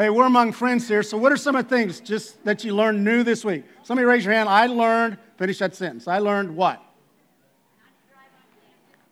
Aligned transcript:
Hey, 0.00 0.08
we're 0.08 0.24
among 0.24 0.52
friends 0.52 0.88
here, 0.88 1.02
so 1.02 1.18
what 1.18 1.30
are 1.30 1.36
some 1.36 1.54
of 1.56 1.68
the 1.68 1.76
things 1.76 2.00
just 2.00 2.42
that 2.46 2.64
you 2.64 2.74
learned 2.74 3.04
new 3.04 3.22
this 3.22 3.44
week? 3.44 3.64
Somebody 3.82 4.06
raise 4.06 4.24
your 4.24 4.32
hand. 4.32 4.48
I 4.48 4.64
learned, 4.64 5.18
finish 5.36 5.58
that 5.58 5.76
sentence. 5.76 6.08
I 6.08 6.20
learned 6.20 6.56
what? 6.56 6.82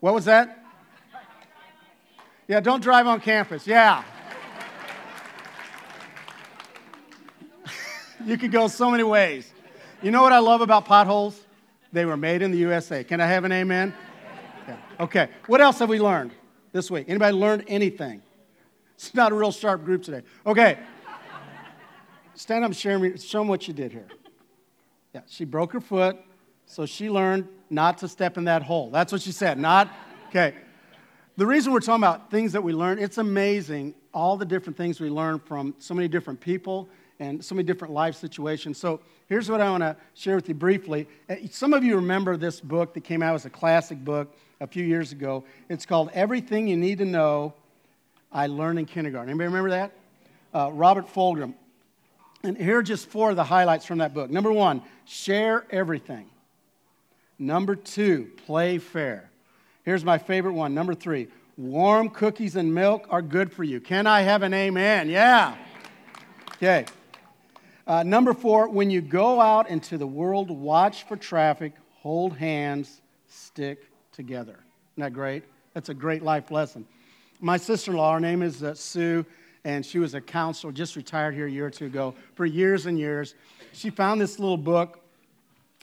What 0.01 0.15
was 0.15 0.25
that? 0.25 0.65
Yeah, 2.47 2.61
don't 2.61 2.83
drive 2.83 3.07
on 3.07 3.21
campus. 3.21 3.67
Yeah. 3.67 4.03
you 8.25 8.39
could 8.39 8.51
go 8.51 8.67
so 8.67 8.91
many 8.91 9.05
ways. 9.05 9.53
You 10.01 10.11
know 10.11 10.23
what 10.23 10.33
I 10.33 10.39
love 10.39 10.63
about 10.63 10.87
potholes? 10.87 11.39
They 11.93 12.07
were 12.07 12.17
made 12.17 12.41
in 12.41 12.51
the 12.51 12.59
USA. 12.61 13.05
Can 13.05 13.21
I 13.21 13.27
have 13.27 13.45
an 13.45 13.53
amen? 13.53 13.93
Yeah. 14.67 14.77
Okay. 15.01 15.29
What 15.49 15.61
else 15.61 15.81
have 15.81 15.91
we 15.91 16.01
learned 16.01 16.31
this 16.73 16.91
week? 16.91 17.11
Anybody 17.11 17.37
learned 17.37 17.65
anything? 17.69 18.23
It's 18.99 19.15
not 19.15 19.31
a 19.31 19.35
real 19.37 19.53
sharp 19.53 19.85
group 19.85 20.03
today. 20.03 20.23
Okay. 20.45 20.77
Stand 22.35 22.65
up 22.65 22.75
share 22.75 22.99
me, 22.99 23.17
show 23.17 23.39
them 23.39 23.49
what 23.49 23.69
you 23.69 23.75
did 23.75 23.93
here. 23.93 24.09
Yeah, 25.15 25.21
she 25.29 25.45
broke 25.45 25.73
her 25.73 25.81
foot, 25.81 26.17
so 26.67 26.85
she 26.85 27.09
learned 27.09 27.47
not 27.71 27.99
to 27.99 28.09
step 28.09 28.37
in 28.37 28.45
that 28.45 28.63
hole. 28.63 28.91
That's 28.91 29.13
what 29.13 29.23
she 29.23 29.31
said. 29.31 29.57
Not, 29.57 29.89
okay. 30.29 30.55
The 31.37 31.47
reason 31.47 31.73
we're 31.73 31.79
talking 31.79 32.03
about 32.03 32.29
things 32.29 32.53
that 32.53 32.63
we 32.63 32.73
learn, 32.73 32.99
it's 32.99 33.19
amazing 33.19 33.95
all 34.13 34.37
the 34.37 34.45
different 34.45 34.77
things 34.77 35.01
we 35.01 35.11
learn 35.11 35.39
from 35.39 35.77
so 35.79 35.95
many 35.95 36.09
different 36.09 36.41
people 36.41 36.89
and 37.21 37.45
so 37.45 37.55
many 37.55 37.65
different 37.65 37.95
life 37.95 38.17
situations. 38.17 38.79
So 38.79 39.01
here's 39.29 39.49
what 39.49 39.61
I 39.61 39.71
want 39.71 39.85
to 39.85 39.97
share 40.15 40.35
with 40.35 40.49
you 40.49 40.55
briefly. 40.55 41.07
Uh, 41.31 41.37
some 41.53 41.73
of 41.73 41.85
you 41.85 41.95
remember 41.95 42.37
this 42.37 42.61
book 42.61 42.95
that 42.95 43.05
came 43.05 43.23
out 43.23 43.37
as 43.37 43.47
a 43.47 43.51
classic 43.51 44.05
book 44.05 44.35
a 44.61 44.67
few 44.67 44.85
years 44.85 45.13
ago. 45.13 45.45
It's 45.69 45.87
called 45.87 46.11
Everything 46.15 46.67
You 46.67 46.77
Need 46.77 46.99
to 46.99 47.05
Know 47.05 47.55
I 48.33 48.47
learned 48.47 48.79
in 48.79 48.87
kindergarten. 48.87 49.31
Anybody 49.31 49.47
remember 49.47 49.71
that? 49.71 49.93
Uh, 50.55 50.71
Robert 50.73 51.13
Fulghum. 51.13 51.55
And 52.43 52.57
here 52.57 52.79
are 52.79 52.83
just 52.83 53.09
four 53.09 53.31
of 53.31 53.37
the 53.37 53.45
highlights 53.45 53.85
from 53.85 53.99
that 53.99 54.15
book. 54.15 54.31
Number 54.31 54.53
one, 54.53 54.83
share 55.05 55.67
everything. 55.71 56.27
Number 57.39 57.75
two, 57.75 58.31
play 58.47 58.79
fair. 58.79 59.31
Here's 59.85 60.05
my 60.05 60.19
favorite 60.19 60.53
one. 60.53 60.75
Number 60.75 60.95
three, 60.95 61.29
warm 61.57 62.11
cookies 62.11 62.57
and 62.57 62.75
milk 62.75 63.07
are 63.11 63.23
good 63.23 63.53
for 63.53 63.65
you. 63.65 63.81
Can 63.81 64.07
I 64.07 64.23
have 64.23 64.43
an 64.43 64.55
amen? 64.55 65.09
Yeah. 65.09 65.57
Okay. 66.57 66.85
Uh, 67.87 68.03
number 68.03 68.35
four, 68.35 68.69
when 68.69 68.91
you 68.91 69.01
go 69.01 69.41
out 69.41 69.71
into 69.71 69.97
the 69.97 70.07
world, 70.07 70.51
watch 70.51 71.05
for 71.05 71.17
traffic, 71.17 71.73
hold 71.95 72.37
hands, 72.37 73.01
stick 73.29 73.87
together. 74.13 74.59
Isn't 74.95 75.05
that 75.05 75.13
great? 75.13 75.45
That's 75.75 75.89
a 75.89 75.95
great 75.95 76.23
life 76.23 76.51
lesson. 76.51 76.87
My 77.41 77.57
sister 77.57 77.93
in 77.93 77.97
law, 77.97 78.15
her 78.15 78.21
name 78.21 78.43
is 78.43 78.63
uh, 78.63 78.75
Sue, 78.75 79.25
and 79.65 79.87
she 79.87 79.99
was 79.99 80.15
a 80.15 80.21
counselor, 80.21 80.73
just 80.73 80.97
retired 80.97 81.35
here 81.35 81.47
a 81.47 81.51
year 81.51 81.67
or 81.67 81.71
two 81.71 81.87
ago, 81.87 82.15
for 82.35 82.45
years 82.45 82.87
and 82.87 82.99
years. 82.99 83.35
She 83.73 83.91
found 83.91 84.21
this 84.21 84.39
little 84.39 84.57
book. 84.57 85.01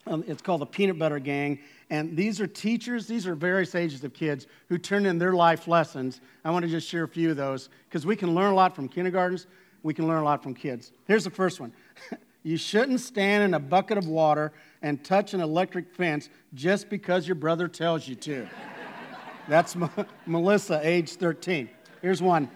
Um, 0.08 0.24
it's 0.28 0.42
called 0.42 0.62
The 0.62 0.66
Peanut 0.66 1.00
Butter 1.00 1.20
Gang. 1.20 1.60
And 1.90 2.18
these 2.18 2.42
are 2.42 2.48
teachers, 2.48 3.08
these 3.08 3.26
are 3.26 3.36
various 3.36 3.74
ages 3.74 4.04
of 4.04 4.14
kids 4.14 4.48
who 4.70 4.78
turn 4.78 5.06
in 5.06 5.18
their 5.18 5.34
life 5.34 5.68
lessons. 5.68 6.20
I 6.44 6.52
want 6.52 6.66
to 6.66 6.70
just 6.70 6.88
share 6.88 7.04
a 7.04 7.08
few 7.08 7.32
of 7.32 7.38
those 7.38 7.70
because 7.88 8.06
we 8.06 8.16
can 8.16 8.36
learn 8.36 8.52
a 8.52 8.56
lot 8.56 8.76
from 8.76 8.90
kindergartens, 8.90 9.48
we 9.84 9.94
can 9.94 10.08
learn 10.08 10.22
a 10.22 10.26
lot 10.26 10.44
from 10.44 10.54
kids. 10.54 10.92
Here's 11.08 11.24
the 11.24 11.30
first 11.30 11.60
one 11.60 11.72
You 12.44 12.58
shouldn't 12.58 13.00
stand 13.00 13.44
in 13.44 13.54
a 13.54 13.60
bucket 13.60 13.98
of 13.98 14.08
water 14.08 14.52
and 14.82 15.04
touch 15.04 15.34
an 15.34 15.42
electric 15.42 15.96
fence 15.96 16.30
just 16.54 16.90
because 16.90 17.28
your 17.28 17.36
brother 17.36 17.68
tells 17.68 18.08
you 18.08 18.16
to. 18.16 18.48
That's 19.48 19.76
M- 19.76 19.90
Melissa, 20.26 20.80
age 20.84 21.14
13. 21.14 21.70
Here's 22.02 22.22
one. 22.22 22.50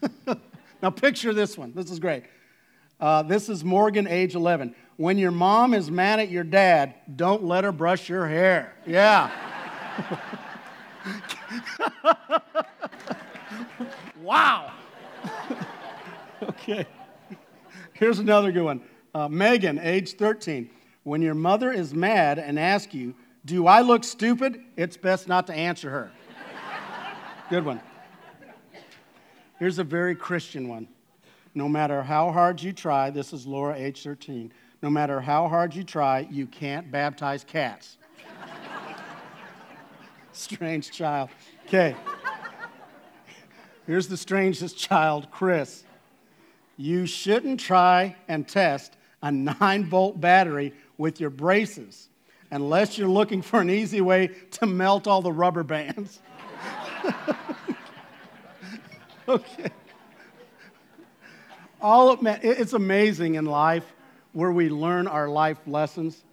now, 0.82 0.90
picture 0.90 1.34
this 1.34 1.58
one. 1.58 1.72
This 1.74 1.90
is 1.90 1.98
great. 1.98 2.24
Uh, 3.00 3.22
this 3.22 3.48
is 3.48 3.64
Morgan, 3.64 4.06
age 4.06 4.34
11. 4.34 4.74
When 4.96 5.18
your 5.18 5.30
mom 5.30 5.74
is 5.74 5.90
mad 5.90 6.18
at 6.18 6.30
your 6.30 6.44
dad, 6.44 6.94
don't 7.14 7.44
let 7.44 7.64
her 7.64 7.72
brush 7.72 8.08
your 8.08 8.26
hair. 8.26 8.74
Yeah. 8.86 9.30
wow. 14.22 14.72
okay. 16.42 16.86
Here's 17.92 18.18
another 18.18 18.50
good 18.50 18.64
one. 18.64 18.82
Uh, 19.14 19.28
Megan, 19.28 19.78
age 19.78 20.14
13. 20.14 20.70
When 21.04 21.22
your 21.22 21.34
mother 21.34 21.72
is 21.72 21.94
mad 21.94 22.38
and 22.38 22.58
asks 22.58 22.94
you, 22.94 23.14
do 23.48 23.66
I 23.66 23.80
look 23.80 24.04
stupid? 24.04 24.60
It's 24.76 24.98
best 24.98 25.26
not 25.26 25.46
to 25.46 25.54
answer 25.54 25.88
her. 25.88 26.10
Good 27.50 27.64
one. 27.64 27.80
Here's 29.58 29.78
a 29.78 29.84
very 29.84 30.14
Christian 30.14 30.68
one. 30.68 30.86
No 31.54 31.66
matter 31.66 32.02
how 32.02 32.30
hard 32.30 32.62
you 32.62 32.74
try, 32.74 33.08
this 33.08 33.32
is 33.32 33.46
Laura, 33.46 33.74
age 33.74 34.02
13. 34.02 34.52
No 34.82 34.90
matter 34.90 35.18
how 35.18 35.48
hard 35.48 35.74
you 35.74 35.82
try, 35.82 36.28
you 36.30 36.46
can't 36.46 36.90
baptize 36.90 37.42
cats. 37.42 37.96
Strange 40.32 40.90
child. 40.90 41.30
Okay. 41.66 41.96
Here's 43.86 44.08
the 44.08 44.18
strangest 44.18 44.76
child, 44.76 45.30
Chris. 45.30 45.84
You 46.76 47.06
shouldn't 47.06 47.60
try 47.60 48.14
and 48.28 48.46
test 48.46 48.98
a 49.22 49.32
9 49.32 49.86
volt 49.86 50.20
battery 50.20 50.74
with 50.98 51.18
your 51.18 51.30
braces 51.30 52.10
unless 52.50 52.98
you're 52.98 53.08
looking 53.08 53.42
for 53.42 53.60
an 53.60 53.70
easy 53.70 54.00
way 54.00 54.28
to 54.52 54.66
melt 54.66 55.06
all 55.06 55.22
the 55.22 55.32
rubber 55.32 55.62
bands. 55.62 56.20
okay. 59.28 59.70
All 61.80 62.10
of, 62.10 62.18
it's 62.22 62.72
amazing 62.72 63.36
in 63.36 63.44
life 63.44 63.84
where 64.32 64.50
we 64.50 64.68
learn 64.68 65.06
our 65.06 65.28
life 65.28 65.58
lessons. 65.66 66.24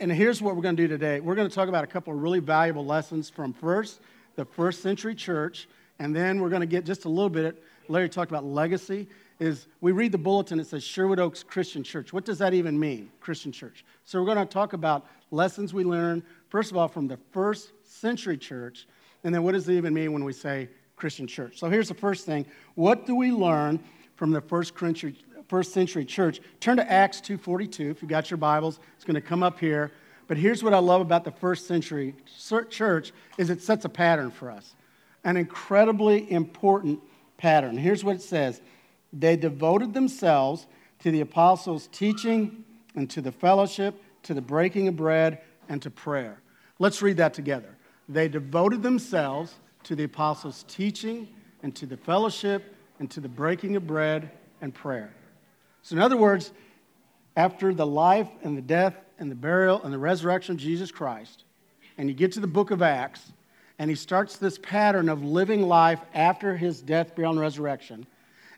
And 0.00 0.10
here's 0.10 0.40
what 0.40 0.56
we're 0.56 0.62
going 0.62 0.76
to 0.76 0.82
do 0.82 0.88
today. 0.88 1.20
We're 1.20 1.34
going 1.34 1.48
to 1.48 1.54
talk 1.54 1.68
about 1.68 1.84
a 1.84 1.88
couple 1.88 2.12
of 2.12 2.22
really 2.22 2.40
valuable 2.40 2.86
lessons 2.86 3.28
from 3.28 3.52
first 3.52 4.00
the 4.38 4.44
first 4.44 4.82
century 4.82 5.16
church, 5.16 5.68
and 5.98 6.14
then 6.14 6.40
we're 6.40 6.48
going 6.48 6.60
to 6.60 6.66
get 6.66 6.86
just 6.86 7.06
a 7.06 7.08
little 7.08 7.28
bit. 7.28 7.60
Larry 7.88 8.08
talked 8.08 8.30
about 8.30 8.44
legacy, 8.44 9.08
is 9.40 9.68
we 9.80 9.92
read 9.92 10.12
the 10.12 10.18
bulletin, 10.18 10.58
it 10.58 10.66
says 10.66 10.82
Sherwood 10.82 11.20
Oaks 11.20 11.42
Christian 11.42 11.84
Church. 11.84 12.12
What 12.12 12.24
does 12.24 12.38
that 12.38 12.54
even 12.54 12.78
mean, 12.78 13.10
Christian 13.20 13.52
church? 13.52 13.84
So 14.04 14.20
we're 14.20 14.26
going 14.26 14.46
to 14.46 14.52
talk 14.52 14.72
about 14.72 15.06
lessons 15.30 15.72
we 15.72 15.84
learned, 15.84 16.22
first 16.48 16.70
of 16.70 16.76
all, 16.76 16.88
from 16.88 17.06
the 17.06 17.18
first 17.30 17.72
century 17.84 18.36
church, 18.36 18.86
and 19.24 19.34
then 19.34 19.42
what 19.42 19.52
does 19.52 19.68
it 19.68 19.74
even 19.74 19.94
mean 19.94 20.12
when 20.12 20.24
we 20.24 20.32
say 20.32 20.68
Christian 20.96 21.26
church? 21.26 21.58
So 21.58 21.68
here's 21.68 21.88
the 21.88 21.94
first 21.94 22.26
thing. 22.26 22.46
What 22.74 23.06
do 23.06 23.14
we 23.14 23.30
learn 23.30 23.80
from 24.16 24.32
the 24.32 24.40
first 24.40 24.78
century, 24.78 25.16
first 25.48 25.72
century 25.72 26.04
church? 26.04 26.40
Turn 26.60 26.76
to 26.76 26.90
Acts 26.90 27.20
2.42. 27.20 27.90
If 27.90 28.02
you've 28.02 28.08
got 28.08 28.30
your 28.30 28.38
Bibles, 28.38 28.80
it's 28.96 29.04
going 29.04 29.14
to 29.14 29.20
come 29.20 29.42
up 29.42 29.58
here. 29.58 29.92
But 30.26 30.36
here's 30.36 30.62
what 30.62 30.74
I 30.74 30.78
love 30.78 31.00
about 31.00 31.24
the 31.24 31.32
first 31.32 31.66
century 31.66 32.14
church 32.70 33.12
is 33.38 33.50
it 33.50 33.62
sets 33.62 33.84
a 33.84 33.88
pattern 33.88 34.30
for 34.30 34.50
us. 34.50 34.74
An 35.24 35.36
incredibly 35.36 36.30
important 36.30 37.00
pattern. 37.38 37.76
Here's 37.78 38.04
what 38.04 38.16
it 38.16 38.22
says. 38.22 38.60
They 39.12 39.36
devoted 39.36 39.94
themselves 39.94 40.66
to 41.00 41.10
the 41.10 41.20
apostles' 41.20 41.88
teaching 41.92 42.64
and 42.94 43.08
to 43.10 43.20
the 43.20 43.32
fellowship, 43.32 44.02
to 44.24 44.34
the 44.34 44.40
breaking 44.40 44.88
of 44.88 44.96
bread, 44.96 45.40
and 45.68 45.80
to 45.82 45.90
prayer. 45.90 46.40
Let's 46.78 47.02
read 47.02 47.16
that 47.18 47.34
together. 47.34 47.76
They 48.08 48.28
devoted 48.28 48.82
themselves 48.82 49.54
to 49.84 49.94
the 49.94 50.04
apostles' 50.04 50.64
teaching 50.68 51.28
and 51.62 51.74
to 51.76 51.86
the 51.86 51.96
fellowship 51.96 52.74
and 52.98 53.10
to 53.10 53.20
the 53.20 53.28
breaking 53.28 53.76
of 53.76 53.86
bread 53.86 54.30
and 54.60 54.74
prayer. 54.74 55.12
So, 55.82 55.96
in 55.96 56.02
other 56.02 56.16
words, 56.16 56.52
after 57.36 57.72
the 57.72 57.86
life 57.86 58.28
and 58.42 58.56
the 58.56 58.62
death 58.62 58.94
and 59.18 59.30
the 59.30 59.36
burial 59.36 59.82
and 59.82 59.92
the 59.92 59.98
resurrection 59.98 60.56
of 60.56 60.60
Jesus 60.60 60.90
Christ, 60.90 61.44
and 61.96 62.08
you 62.08 62.14
get 62.14 62.32
to 62.32 62.40
the 62.40 62.46
book 62.46 62.70
of 62.70 62.82
Acts, 62.82 63.32
and 63.78 63.88
he 63.88 63.96
starts 63.96 64.36
this 64.36 64.58
pattern 64.58 65.08
of 65.08 65.22
living 65.22 65.62
life 65.62 66.00
after 66.14 66.56
his 66.56 66.80
death, 66.82 67.14
burial, 67.14 67.32
and 67.32 67.40
resurrection 67.40 68.06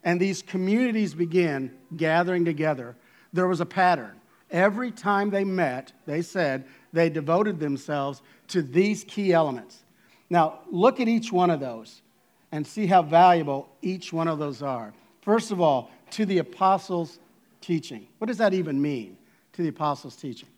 and 0.05 0.21
these 0.21 0.43
communities 0.43 1.15
began 1.15 1.71
gathering 1.97 2.45
together, 2.45 2.97
there 3.33 3.47
was 3.47 3.61
a 3.61 3.67
pattern. 3.67 4.21
Every 4.51 4.91
time 4.91 5.31
they 5.31 5.45
met, 5.45 5.93
they 6.07 6.23
said 6.23 6.65
they 6.93 7.09
devoted 7.09 7.61
themselves 7.61 8.23
to 8.49 8.63
these 8.63 9.05
key 9.05 9.33
elements. 9.33 9.79
Now, 10.29 10.61
look 10.71 11.01
at 11.01 11.09
each 11.09 11.33
one 11.33 11.51
of 11.51 11.61
those 11.61 12.03
and 12.53 12.67
see 12.67 12.87
how 12.87 13.03
valuable 13.03 13.69
each 13.83 14.13
one 14.13 14.29
of 14.29 14.39
those 14.39 14.63
are. 14.63 14.93
First 15.23 15.51
of 15.51 15.61
all, 15.61 15.91
to 16.13 16.27
the 16.27 16.39
apostles' 16.39 17.19
teaching. 17.61 18.09
What 18.19 18.27
does 18.27 18.39
that 18.39 18.55
even 18.55 18.81
mean, 18.81 19.17
to 19.53 19.63
the 19.63 19.69
apostles' 19.69 20.17
teaching? 20.17 20.49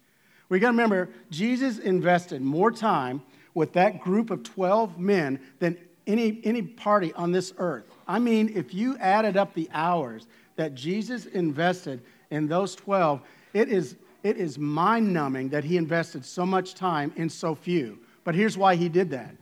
We 0.49 0.59
got 0.59 0.69
to 0.69 0.73
remember, 0.73 1.11
Jesus 1.31 1.79
invested 1.79 2.43
more 2.43 2.71
time 2.71 3.23
with 3.55 3.73
that 3.75 4.00
group 4.00 4.31
of 4.31 4.43
12 4.43 4.99
men 4.99 5.41
than 5.59 5.77
any, 6.06 6.41
any 6.44 6.62
party 6.62 7.12
on 7.15 7.33
this 7.33 7.53
earth. 7.59 7.92
I 8.07 8.19
mean, 8.19 8.53
if 8.55 8.75
you 8.75 8.97
added 8.99 9.37
up 9.37 9.55
the 9.55 9.69
hours 9.73 10.27
that 10.57 10.75
Jesus 10.75 11.27
invested 11.27 12.03
in 12.31 12.47
those 12.47 12.75
12, 12.75 13.21
it 13.53 13.69
is, 13.69 13.97
it 14.23 14.37
is 14.37 14.59
mind 14.59 15.13
numbing 15.13 15.49
that 15.51 15.65
he 15.65 15.77
invested 15.77 16.25
so 16.25 16.45
much 16.45 16.75
time 16.75 17.13
in 17.17 17.29
so 17.29 17.55
few. 17.55 17.99
But 18.25 18.35
here's 18.35 18.57
why 18.57 18.77
he 18.77 18.89
did 18.89 19.11
that. 19.11 19.35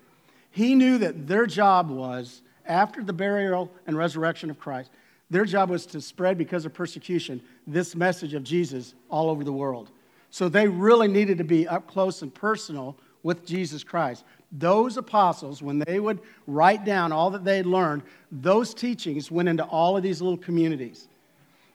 He 0.50 0.74
knew 0.74 0.98
that 0.98 1.26
their 1.26 1.46
job 1.46 1.90
was, 1.90 2.42
after 2.66 3.02
the 3.02 3.12
burial 3.12 3.70
and 3.86 3.96
resurrection 3.96 4.50
of 4.50 4.58
Christ, 4.58 4.90
Their 5.30 5.44
job 5.44 5.70
was 5.70 5.86
to 5.86 6.00
spread, 6.00 6.36
because 6.36 6.64
of 6.64 6.74
persecution, 6.74 7.40
this 7.66 7.94
message 7.94 8.34
of 8.34 8.42
Jesus 8.42 8.94
all 9.08 9.30
over 9.30 9.44
the 9.44 9.52
world. 9.52 9.90
So 10.30 10.48
they 10.48 10.66
really 10.66 11.08
needed 11.08 11.38
to 11.38 11.44
be 11.44 11.66
up 11.68 11.86
close 11.86 12.22
and 12.22 12.34
personal 12.34 12.96
with 13.22 13.46
Jesus 13.46 13.84
Christ. 13.84 14.24
Those 14.52 14.96
apostles, 14.96 15.62
when 15.62 15.78
they 15.78 16.00
would 16.00 16.20
write 16.46 16.84
down 16.84 17.12
all 17.12 17.30
that 17.30 17.44
they 17.44 17.56
had 17.56 17.66
learned, 17.66 18.02
those 18.32 18.74
teachings 18.74 19.30
went 19.30 19.48
into 19.48 19.64
all 19.64 19.96
of 19.96 20.02
these 20.02 20.20
little 20.20 20.38
communities. 20.38 21.08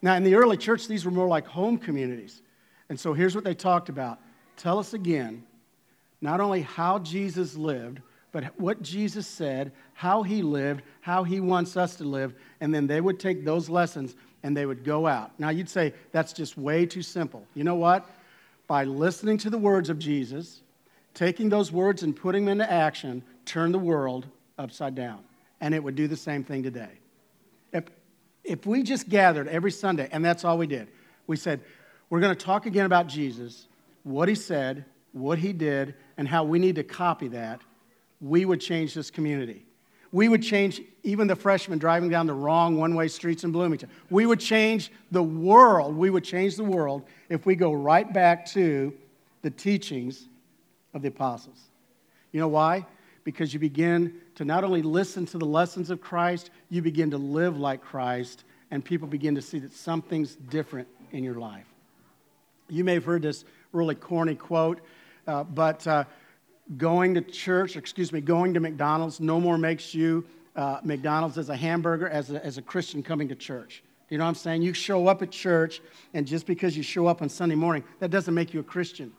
Now, 0.01 0.15
in 0.15 0.23
the 0.23 0.35
early 0.35 0.57
church, 0.57 0.87
these 0.87 1.05
were 1.05 1.11
more 1.11 1.27
like 1.27 1.47
home 1.47 1.77
communities. 1.77 2.41
And 2.89 2.99
so 2.99 3.13
here's 3.13 3.33
what 3.33 3.43
they 3.43 3.55
talked 3.55 3.89
about 3.89 4.19
Tell 4.57 4.79
us 4.79 4.93
again 4.93 5.43
not 6.21 6.39
only 6.39 6.61
how 6.61 6.99
Jesus 6.99 7.55
lived, 7.55 8.01
but 8.31 8.59
what 8.59 8.81
Jesus 8.81 9.27
said, 9.27 9.71
how 9.93 10.23
he 10.23 10.41
lived, 10.41 10.81
how 11.01 11.23
he 11.23 11.39
wants 11.39 11.77
us 11.77 11.95
to 11.97 12.03
live, 12.03 12.33
and 12.59 12.73
then 12.73 12.87
they 12.87 12.99
would 12.99 13.19
take 13.19 13.45
those 13.45 13.69
lessons 13.69 14.15
and 14.43 14.55
they 14.55 14.65
would 14.65 14.83
go 14.83 15.07
out. 15.07 15.31
Now, 15.39 15.49
you'd 15.49 15.69
say 15.69 15.93
that's 16.11 16.33
just 16.33 16.57
way 16.57 16.85
too 16.85 17.01
simple. 17.01 17.45
You 17.53 17.63
know 17.63 17.75
what? 17.75 18.09
By 18.67 18.83
listening 18.83 19.37
to 19.39 19.49
the 19.49 19.57
words 19.57 19.89
of 19.89 19.99
Jesus, 19.99 20.61
taking 21.15 21.49
those 21.49 21.71
words 21.71 22.03
and 22.03 22.15
putting 22.15 22.45
them 22.45 22.61
into 22.61 22.71
action, 22.71 23.23
turn 23.45 23.71
the 23.71 23.79
world 23.79 24.27
upside 24.59 24.93
down. 24.93 25.23
And 25.61 25.73
it 25.73 25.83
would 25.83 25.95
do 25.95 26.07
the 26.07 26.17
same 26.17 26.43
thing 26.43 26.61
today. 26.61 26.91
If, 27.73 27.85
if 28.43 28.65
we 28.67 28.83
just 28.83 29.09
gathered 29.09 29.47
every 29.47 29.71
Sunday, 29.71 30.07
and 30.11 30.23
that's 30.23 30.45
all 30.45 30.57
we 30.57 30.67
did, 30.67 30.89
we 31.25 31.37
said, 31.37 31.61
we're 32.09 32.19
going 32.19 32.35
to 32.35 32.45
talk 32.45 32.67
again 32.67 32.85
about 32.85 33.07
Jesus, 33.07 33.67
what 34.03 34.29
he 34.29 34.35
said, 34.35 34.85
what 35.13 35.39
he 35.39 35.53
did, 35.53 35.95
and 36.17 36.27
how 36.27 36.43
we 36.43 36.59
need 36.59 36.75
to 36.75 36.83
copy 36.83 37.29
that, 37.29 37.61
we 38.21 38.45
would 38.45 38.61
change 38.61 38.93
this 38.93 39.09
community. 39.09 39.65
We 40.11 40.29
would 40.29 40.43
change 40.43 40.81
even 41.03 41.27
the 41.27 41.35
freshmen 41.35 41.79
driving 41.79 42.09
down 42.09 42.27
the 42.27 42.33
wrong 42.33 42.77
one 42.77 42.95
way 42.95 43.07
streets 43.07 43.43
in 43.43 43.51
Bloomington. 43.51 43.89
We 44.09 44.25
would 44.25 44.39
change 44.39 44.91
the 45.11 45.23
world. 45.23 45.95
We 45.95 46.09
would 46.09 46.23
change 46.23 46.55
the 46.55 46.63
world 46.63 47.03
if 47.29 47.45
we 47.45 47.55
go 47.55 47.73
right 47.73 48.11
back 48.11 48.45
to 48.47 48.93
the 49.41 49.49
teachings 49.49 50.27
of 50.95 51.03
the 51.03 51.09
apostles. 51.09 51.59
You 52.31 52.39
know 52.39 52.47
why? 52.47 52.85
Because 53.23 53.53
you 53.53 53.59
begin 53.59 54.15
to 54.35 54.45
not 54.45 54.63
only 54.63 54.81
listen 54.81 55.25
to 55.27 55.37
the 55.37 55.45
lessons 55.45 55.91
of 55.91 56.01
Christ, 56.01 56.49
you 56.69 56.81
begin 56.81 57.11
to 57.11 57.17
live 57.17 57.59
like 57.59 57.81
Christ, 57.81 58.43
and 58.71 58.83
people 58.83 59.07
begin 59.07 59.35
to 59.35 59.41
see 59.41 59.59
that 59.59 59.73
something's 59.73 60.35
different 60.35 60.87
in 61.11 61.23
your 61.23 61.35
life. 61.35 61.65
You 62.69 62.83
may 62.83 62.95
have 62.95 63.05
heard 63.05 63.21
this 63.21 63.45
really 63.71 63.95
corny 63.95 64.35
quote, 64.35 64.81
uh, 65.27 65.43
but 65.43 65.85
uh, 65.85 66.05
going 66.77 67.13
to 67.13 67.21
church, 67.21 67.75
excuse 67.75 68.11
me, 68.11 68.21
going 68.21 68.53
to 68.55 68.59
McDonald's 68.59 69.19
no 69.19 69.39
more 69.39 69.57
makes 69.57 69.93
you 69.93 70.25
uh, 70.55 70.79
McDonald's 70.83 71.37
as 71.37 71.49
a 71.49 71.55
hamburger 71.55 72.07
as 72.07 72.31
a, 72.31 72.43
as 72.43 72.57
a 72.57 72.61
Christian 72.61 73.03
coming 73.03 73.27
to 73.27 73.35
church. 73.35 73.83
You 74.09 74.17
know 74.17 74.23
what 74.23 74.29
I'm 74.29 74.35
saying? 74.35 74.61
You 74.61 74.73
show 74.73 75.07
up 75.07 75.21
at 75.21 75.31
church, 75.31 75.81
and 76.13 76.25
just 76.25 76.45
because 76.45 76.77
you 76.77 76.83
show 76.83 77.07
up 77.07 77.21
on 77.21 77.29
Sunday 77.29 77.55
morning, 77.55 77.83
that 77.99 78.09
doesn't 78.11 78.33
make 78.33 78.53
you 78.53 78.59
a 78.61 78.63
Christian. 78.63 79.11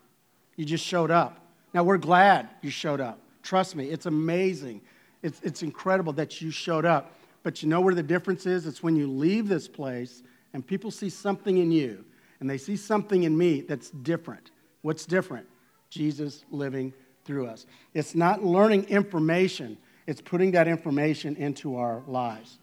You 0.56 0.64
just 0.64 0.84
showed 0.84 1.10
up. 1.10 1.45
Now, 1.76 1.84
we're 1.84 1.98
glad 1.98 2.48
you 2.62 2.70
showed 2.70 3.02
up. 3.02 3.20
Trust 3.42 3.76
me, 3.76 3.90
it's 3.90 4.06
amazing. 4.06 4.80
It's, 5.22 5.38
it's 5.42 5.62
incredible 5.62 6.14
that 6.14 6.40
you 6.40 6.50
showed 6.50 6.86
up. 6.86 7.18
But 7.42 7.62
you 7.62 7.68
know 7.68 7.82
where 7.82 7.94
the 7.94 8.02
difference 8.02 8.46
is? 8.46 8.66
It's 8.66 8.82
when 8.82 8.96
you 8.96 9.06
leave 9.06 9.46
this 9.46 9.68
place 9.68 10.22
and 10.54 10.66
people 10.66 10.90
see 10.90 11.10
something 11.10 11.58
in 11.58 11.70
you 11.70 12.02
and 12.40 12.48
they 12.48 12.56
see 12.56 12.76
something 12.78 13.24
in 13.24 13.36
me 13.36 13.60
that's 13.60 13.90
different. 13.90 14.52
What's 14.80 15.04
different? 15.04 15.46
Jesus 15.90 16.46
living 16.50 16.94
through 17.26 17.46
us. 17.46 17.66
It's 17.92 18.14
not 18.14 18.42
learning 18.42 18.84
information, 18.84 19.76
it's 20.06 20.22
putting 20.22 20.52
that 20.52 20.68
information 20.68 21.36
into 21.36 21.76
our 21.76 22.02
lives. 22.06 22.56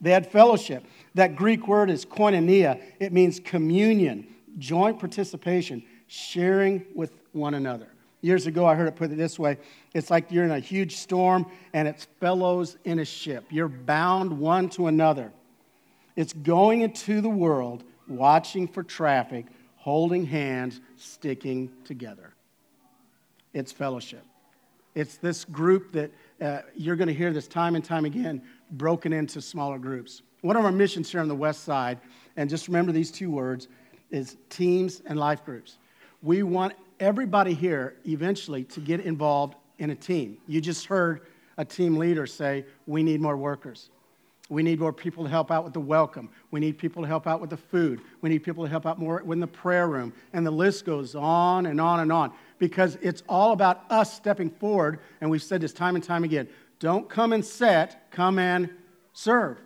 They 0.00 0.12
had 0.12 0.30
fellowship. 0.30 0.84
That 1.16 1.34
Greek 1.34 1.66
word 1.66 1.90
is 1.90 2.06
koinonia, 2.06 2.80
it 3.00 3.12
means 3.12 3.40
communion, 3.40 4.28
joint 4.58 5.00
participation, 5.00 5.82
sharing 6.06 6.84
with 6.94 7.14
one 7.32 7.54
another. 7.54 7.88
Years 8.22 8.46
ago, 8.46 8.66
I 8.66 8.74
heard 8.74 8.86
it 8.86 8.96
put 8.96 9.10
it 9.10 9.16
this 9.16 9.38
way 9.38 9.56
it's 9.94 10.10
like 10.10 10.30
you're 10.30 10.44
in 10.44 10.50
a 10.50 10.60
huge 10.60 10.96
storm 10.96 11.46
and 11.72 11.88
it's 11.88 12.06
fellows 12.20 12.76
in 12.84 12.98
a 12.98 13.04
ship. 13.04 13.44
You're 13.50 13.68
bound 13.68 14.38
one 14.38 14.68
to 14.70 14.86
another. 14.86 15.32
It's 16.16 16.32
going 16.32 16.82
into 16.82 17.20
the 17.20 17.30
world, 17.30 17.82
watching 18.08 18.68
for 18.68 18.82
traffic, 18.82 19.46
holding 19.76 20.26
hands, 20.26 20.80
sticking 20.96 21.70
together. 21.84 22.34
It's 23.54 23.72
fellowship. 23.72 24.24
It's 24.94 25.16
this 25.16 25.44
group 25.44 25.92
that 25.92 26.10
uh, 26.40 26.60
you're 26.74 26.96
going 26.96 27.08
to 27.08 27.14
hear 27.14 27.32
this 27.32 27.48
time 27.48 27.74
and 27.74 27.84
time 27.84 28.04
again, 28.04 28.42
broken 28.72 29.12
into 29.12 29.40
smaller 29.40 29.78
groups. 29.78 30.22
One 30.42 30.56
of 30.56 30.64
our 30.64 30.72
missions 30.72 31.10
here 31.10 31.20
on 31.20 31.28
the 31.28 31.34
west 31.34 31.64
side, 31.64 31.98
and 32.36 32.50
just 32.50 32.66
remember 32.68 32.92
these 32.92 33.10
two 33.10 33.30
words, 33.30 33.68
is 34.10 34.36
teams 34.48 35.00
and 35.06 35.18
life 35.18 35.44
groups. 35.44 35.78
We 36.22 36.42
want 36.42 36.74
everybody 37.00 37.54
here 37.54 37.96
eventually 38.06 38.64
to 38.64 38.80
get 38.80 39.00
involved 39.00 39.56
in 39.78 39.90
a 39.90 39.96
team. 39.96 40.38
You 40.46 40.60
just 40.60 40.86
heard 40.86 41.22
a 41.56 41.64
team 41.64 41.96
leader 41.96 42.26
say, 42.26 42.64
We 42.86 43.02
need 43.02 43.20
more 43.20 43.36
workers. 43.36 43.90
We 44.50 44.64
need 44.64 44.80
more 44.80 44.92
people 44.92 45.22
to 45.22 45.30
help 45.30 45.52
out 45.52 45.62
with 45.62 45.74
the 45.74 45.80
welcome. 45.80 46.28
We 46.50 46.58
need 46.58 46.76
people 46.76 47.02
to 47.02 47.08
help 47.08 47.28
out 47.28 47.40
with 47.40 47.50
the 47.50 47.56
food. 47.56 48.00
We 48.20 48.28
need 48.28 48.40
people 48.40 48.64
to 48.64 48.70
help 48.70 48.84
out 48.84 48.98
more 48.98 49.20
in 49.20 49.38
the 49.38 49.46
prayer 49.46 49.86
room. 49.86 50.12
And 50.32 50.44
the 50.44 50.50
list 50.50 50.84
goes 50.84 51.14
on 51.14 51.66
and 51.66 51.80
on 51.80 52.00
and 52.00 52.12
on 52.12 52.32
because 52.58 52.98
it's 53.00 53.22
all 53.28 53.52
about 53.52 53.84
us 53.90 54.12
stepping 54.12 54.50
forward. 54.50 54.98
And 55.20 55.30
we've 55.30 55.42
said 55.42 55.60
this 55.60 55.72
time 55.72 55.94
and 55.94 56.02
time 56.02 56.24
again 56.24 56.48
don't 56.80 57.08
come 57.08 57.32
and 57.32 57.44
set, 57.44 58.10
come 58.10 58.38
and 58.38 58.70
serve. 59.12 59.58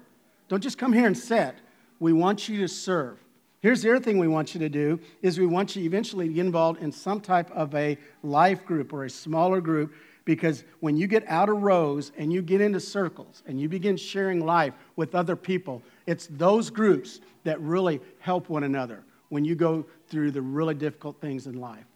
Don't 0.49 0.63
just 0.63 0.77
come 0.77 0.93
here 0.93 1.07
and 1.07 1.17
set. 1.17 1.57
We 1.99 2.13
want 2.13 2.49
you 2.49 2.59
to 2.59 2.69
serve. 2.69 3.24
Here's 3.65 3.81
the 3.81 3.93
other 3.93 4.05
thing 4.05 4.19
we 4.19 4.29
want 4.29 4.53
you 4.53 4.61
to 4.61 4.69
do 4.69 5.01
is 5.23 5.39
we 5.39 5.47
want 5.47 5.75
you 5.75 5.85
eventually 5.85 6.29
to 6.29 6.35
get 6.35 6.45
involved 6.45 6.83
in 6.83 6.93
some 6.93 7.19
type 7.19 7.51
of 7.51 7.75
a 7.75 7.97
life 8.23 8.67
group 8.67 8.93
or 8.93 9.05
a 9.05 9.09
smaller 9.09 9.63
group 9.63 9.95
because 10.27 10.65
when 10.81 10.99
you 10.99 11.07
get 11.07 11.27
out 11.29 11.49
of 11.49 11.63
rows 11.63 12.13
and 12.19 12.31
you 12.31 12.43
get 12.43 12.61
into 12.61 12.79
circles 12.79 13.43
and 13.47 13.59
you 13.59 13.71
begin 13.71 13.97
sharing 13.97 14.45
life 14.45 14.75
with 14.97 15.15
other 15.15 15.35
people, 15.35 15.81
it's 16.07 16.27
those 16.33 16.69
groups 16.69 17.21
that 17.45 17.59
really 17.59 18.03
help 18.19 18.51
one 18.51 18.65
another 18.65 19.03
when 19.31 19.47
you 19.47 19.55
go 19.55 19.87
through 20.09 20.33
the 20.33 20.43
really 20.43 20.75
difficult 20.75 21.19
things 21.23 21.47
in 21.47 21.59
life. 21.59 21.87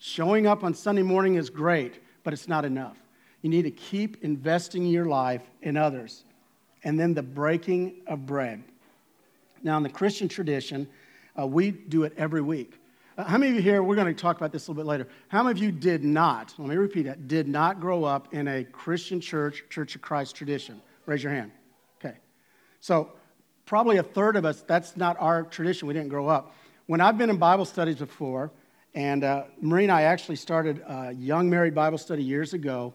Showing 0.00 0.46
up 0.46 0.64
on 0.64 0.74
Sunday 0.74 1.00
morning 1.00 1.36
is 1.36 1.48
great, 1.48 1.94
but 2.24 2.34
it's 2.34 2.46
not 2.46 2.66
enough. 2.66 2.98
You 3.40 3.48
need 3.48 3.62
to 3.62 3.70
keep 3.70 4.22
investing 4.22 4.84
your 4.84 5.06
life 5.06 5.48
in 5.62 5.78
others. 5.78 6.24
And 6.84 7.00
then 7.00 7.14
the 7.14 7.22
breaking 7.22 8.02
of 8.06 8.26
bread. 8.26 8.62
Now, 9.62 9.78
in 9.78 9.82
the 9.82 9.88
Christian 9.88 10.28
tradition, 10.28 10.86
uh, 11.38 11.46
we 11.46 11.70
do 11.70 12.04
it 12.04 12.12
every 12.16 12.42
week. 12.42 12.80
Uh, 13.18 13.24
how 13.24 13.38
many 13.38 13.50
of 13.50 13.56
you 13.56 13.62
here, 13.62 13.82
we're 13.82 13.94
going 13.94 14.12
to 14.12 14.20
talk 14.20 14.36
about 14.36 14.52
this 14.52 14.66
a 14.66 14.70
little 14.70 14.82
bit 14.82 14.88
later. 14.88 15.08
How 15.28 15.42
many 15.42 15.52
of 15.52 15.58
you 15.58 15.72
did 15.72 16.04
not, 16.04 16.54
let 16.58 16.68
me 16.68 16.76
repeat 16.76 17.02
that, 17.04 17.28
did 17.28 17.48
not 17.48 17.80
grow 17.80 18.04
up 18.04 18.34
in 18.34 18.46
a 18.46 18.64
Christian 18.64 19.20
church, 19.20 19.64
Church 19.70 19.94
of 19.94 20.02
Christ 20.02 20.36
tradition? 20.36 20.80
Raise 21.06 21.22
your 21.22 21.32
hand. 21.32 21.52
Okay. 21.98 22.16
So, 22.80 23.10
probably 23.64 23.96
a 23.96 24.02
third 24.02 24.36
of 24.36 24.44
us, 24.44 24.62
that's 24.62 24.96
not 24.96 25.16
our 25.18 25.44
tradition. 25.44 25.88
We 25.88 25.94
didn't 25.94 26.08
grow 26.10 26.28
up. 26.28 26.54
When 26.86 27.00
I've 27.00 27.18
been 27.18 27.30
in 27.30 27.36
Bible 27.36 27.64
studies 27.64 27.96
before, 27.96 28.50
and 28.94 29.24
uh, 29.24 29.44
Marie 29.60 29.82
and 29.84 29.92
I 29.92 30.02
actually 30.02 30.36
started 30.36 30.82
a 30.86 31.12
young 31.12 31.50
married 31.50 31.74
Bible 31.74 31.98
study 31.98 32.22
years 32.22 32.54
ago, 32.54 32.94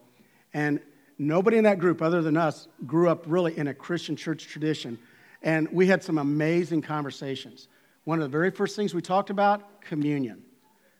and 0.53 0.79
nobody 1.17 1.57
in 1.57 1.63
that 1.65 1.79
group, 1.79 2.01
other 2.01 2.21
than 2.21 2.37
us, 2.37 2.67
grew 2.85 3.09
up 3.09 3.23
really 3.27 3.57
in 3.57 3.67
a 3.67 3.73
Christian 3.73 4.15
church 4.15 4.47
tradition. 4.47 4.97
And 5.43 5.67
we 5.71 5.87
had 5.87 6.03
some 6.03 6.17
amazing 6.17 6.81
conversations. 6.83 7.67
One 8.03 8.19
of 8.19 8.23
the 8.23 8.29
very 8.29 8.51
first 8.51 8.75
things 8.75 8.93
we 8.93 9.01
talked 9.01 9.29
about, 9.29 9.81
communion. 9.81 10.41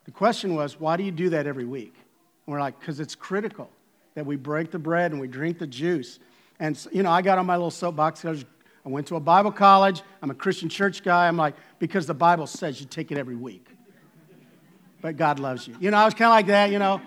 The 0.06 0.12
question 0.12 0.56
was, 0.56 0.80
why 0.80 0.98
do 0.98 1.04
you 1.04 1.12
do 1.12 1.30
that 1.30 1.48
every 1.48 1.66
week? 1.66 1.94
And 2.46 2.54
we're 2.54 2.60
like, 2.60 2.80
because 2.80 3.00
it's 3.00 3.16
critical 3.16 3.70
that 4.16 4.26
we 4.26 4.36
break 4.36 4.72
the 4.72 4.80
bread 4.80 5.12
and 5.12 5.20
we 5.20 5.28
drink 5.28 5.58
the 5.60 5.68
juice. 5.68 6.20
And, 6.60 6.78
you 6.92 7.02
know, 7.04 7.12
I 7.12 7.22
got 7.22 7.38
on 7.38 7.46
my 7.46 7.56
little 7.56 7.72
soapbox. 7.72 8.24
I, 8.26 8.32
I 8.86 8.90
went 8.90 9.08
to 9.08 9.16
a 9.16 9.20
Bible 9.20 9.52
college. 9.52 10.04
I'm 10.22 10.30
a 10.32 10.36
Christian 10.36 10.70
church 10.70 11.04
guy. 11.04 11.28
I'm 11.28 11.38
like, 11.38 11.56
because 11.80 12.06
the 12.06 12.14
Bible 12.14 12.46
says 12.48 12.80
you 12.80 12.88
take 12.88 13.12
it 13.12 13.18
every 13.18 13.36
week. 13.36 13.68
But 15.02 15.18
God 15.18 15.40
loves 15.40 15.68
you. 15.68 15.76
You 15.80 15.90
know, 15.90 15.98
I 15.98 16.06
was 16.06 16.14
kind 16.14 16.28
of 16.28 16.34
like 16.34 16.48
that, 16.48 16.72
you 16.72 16.78
know. 16.78 17.02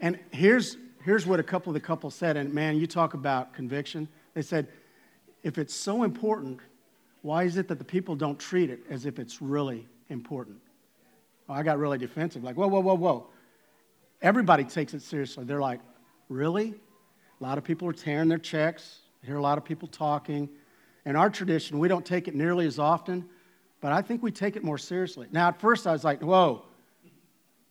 And 0.00 0.18
here's, 0.30 0.76
here's 1.04 1.26
what 1.26 1.40
a 1.40 1.42
couple 1.42 1.70
of 1.70 1.74
the 1.74 1.80
couples 1.80 2.14
said. 2.14 2.36
And 2.36 2.54
man, 2.54 2.76
you 2.76 2.86
talk 2.86 3.14
about 3.14 3.52
conviction. 3.52 4.08
They 4.32 4.42
said, 4.42 4.68
if 5.42 5.58
it's 5.58 5.74
so 5.74 6.02
important, 6.02 6.60
why 7.26 7.42
is 7.42 7.56
it 7.56 7.66
that 7.66 7.78
the 7.80 7.84
people 7.84 8.14
don't 8.14 8.38
treat 8.38 8.70
it 8.70 8.78
as 8.88 9.04
if 9.04 9.18
it's 9.18 9.42
really 9.42 9.84
important? 10.10 10.58
Well, 11.48 11.58
I 11.58 11.64
got 11.64 11.76
really 11.76 11.98
defensive, 11.98 12.44
like, 12.44 12.56
whoa, 12.56 12.68
whoa, 12.68 12.78
whoa, 12.78 12.94
whoa. 12.94 13.26
Everybody 14.22 14.62
takes 14.62 14.94
it 14.94 15.02
seriously. 15.02 15.44
They're 15.44 15.60
like, 15.60 15.80
really? 16.28 16.76
A 17.40 17.44
lot 17.44 17.58
of 17.58 17.64
people 17.64 17.88
are 17.88 17.92
tearing 17.92 18.28
their 18.28 18.38
checks. 18.38 19.00
I 19.24 19.26
hear 19.26 19.38
a 19.38 19.42
lot 19.42 19.58
of 19.58 19.64
people 19.64 19.88
talking. 19.88 20.48
In 21.04 21.16
our 21.16 21.28
tradition, 21.28 21.80
we 21.80 21.88
don't 21.88 22.06
take 22.06 22.28
it 22.28 22.36
nearly 22.36 22.64
as 22.64 22.78
often, 22.78 23.28
but 23.80 23.90
I 23.90 24.02
think 24.02 24.22
we 24.22 24.30
take 24.30 24.54
it 24.54 24.62
more 24.62 24.78
seriously. 24.78 25.26
Now, 25.32 25.48
at 25.48 25.60
first, 25.60 25.88
I 25.88 25.92
was 25.92 26.04
like, 26.04 26.22
whoa, 26.22 26.62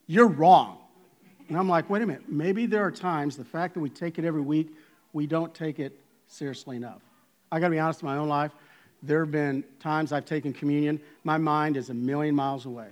you're 0.06 0.28
wrong. 0.28 0.80
And 1.48 1.58
I'm 1.58 1.70
like, 1.70 1.90
wait 1.90 2.02
a 2.02 2.06
minute, 2.06 2.28
maybe 2.28 2.66
there 2.66 2.84
are 2.84 2.92
times 2.92 3.38
the 3.38 3.46
fact 3.46 3.76
that 3.76 3.80
we 3.80 3.90
take 3.90 4.20
it 4.20 4.26
every 4.26 4.42
week, 4.42 4.74
we 5.14 5.28
don't 5.28 5.54
take 5.54 5.80
it 5.80 5.98
seriously 6.28 6.76
enough. 6.76 7.02
I 7.54 7.62
got 7.62 7.68
to 7.68 7.72
be 7.72 7.80
honest 7.80 8.02
in 8.02 8.08
my 8.08 8.18
own 8.18 8.28
life 8.28 8.52
there 9.06 9.22
have 9.22 9.32
been 9.32 9.64
times 9.80 10.12
I've 10.12 10.26
taken 10.26 10.54
communion, 10.54 11.00
my 11.24 11.38
mind 11.38 11.78
is 11.78 11.90
a 11.90 11.94
million 11.94 12.36
miles 12.36 12.66
away. 12.66 12.88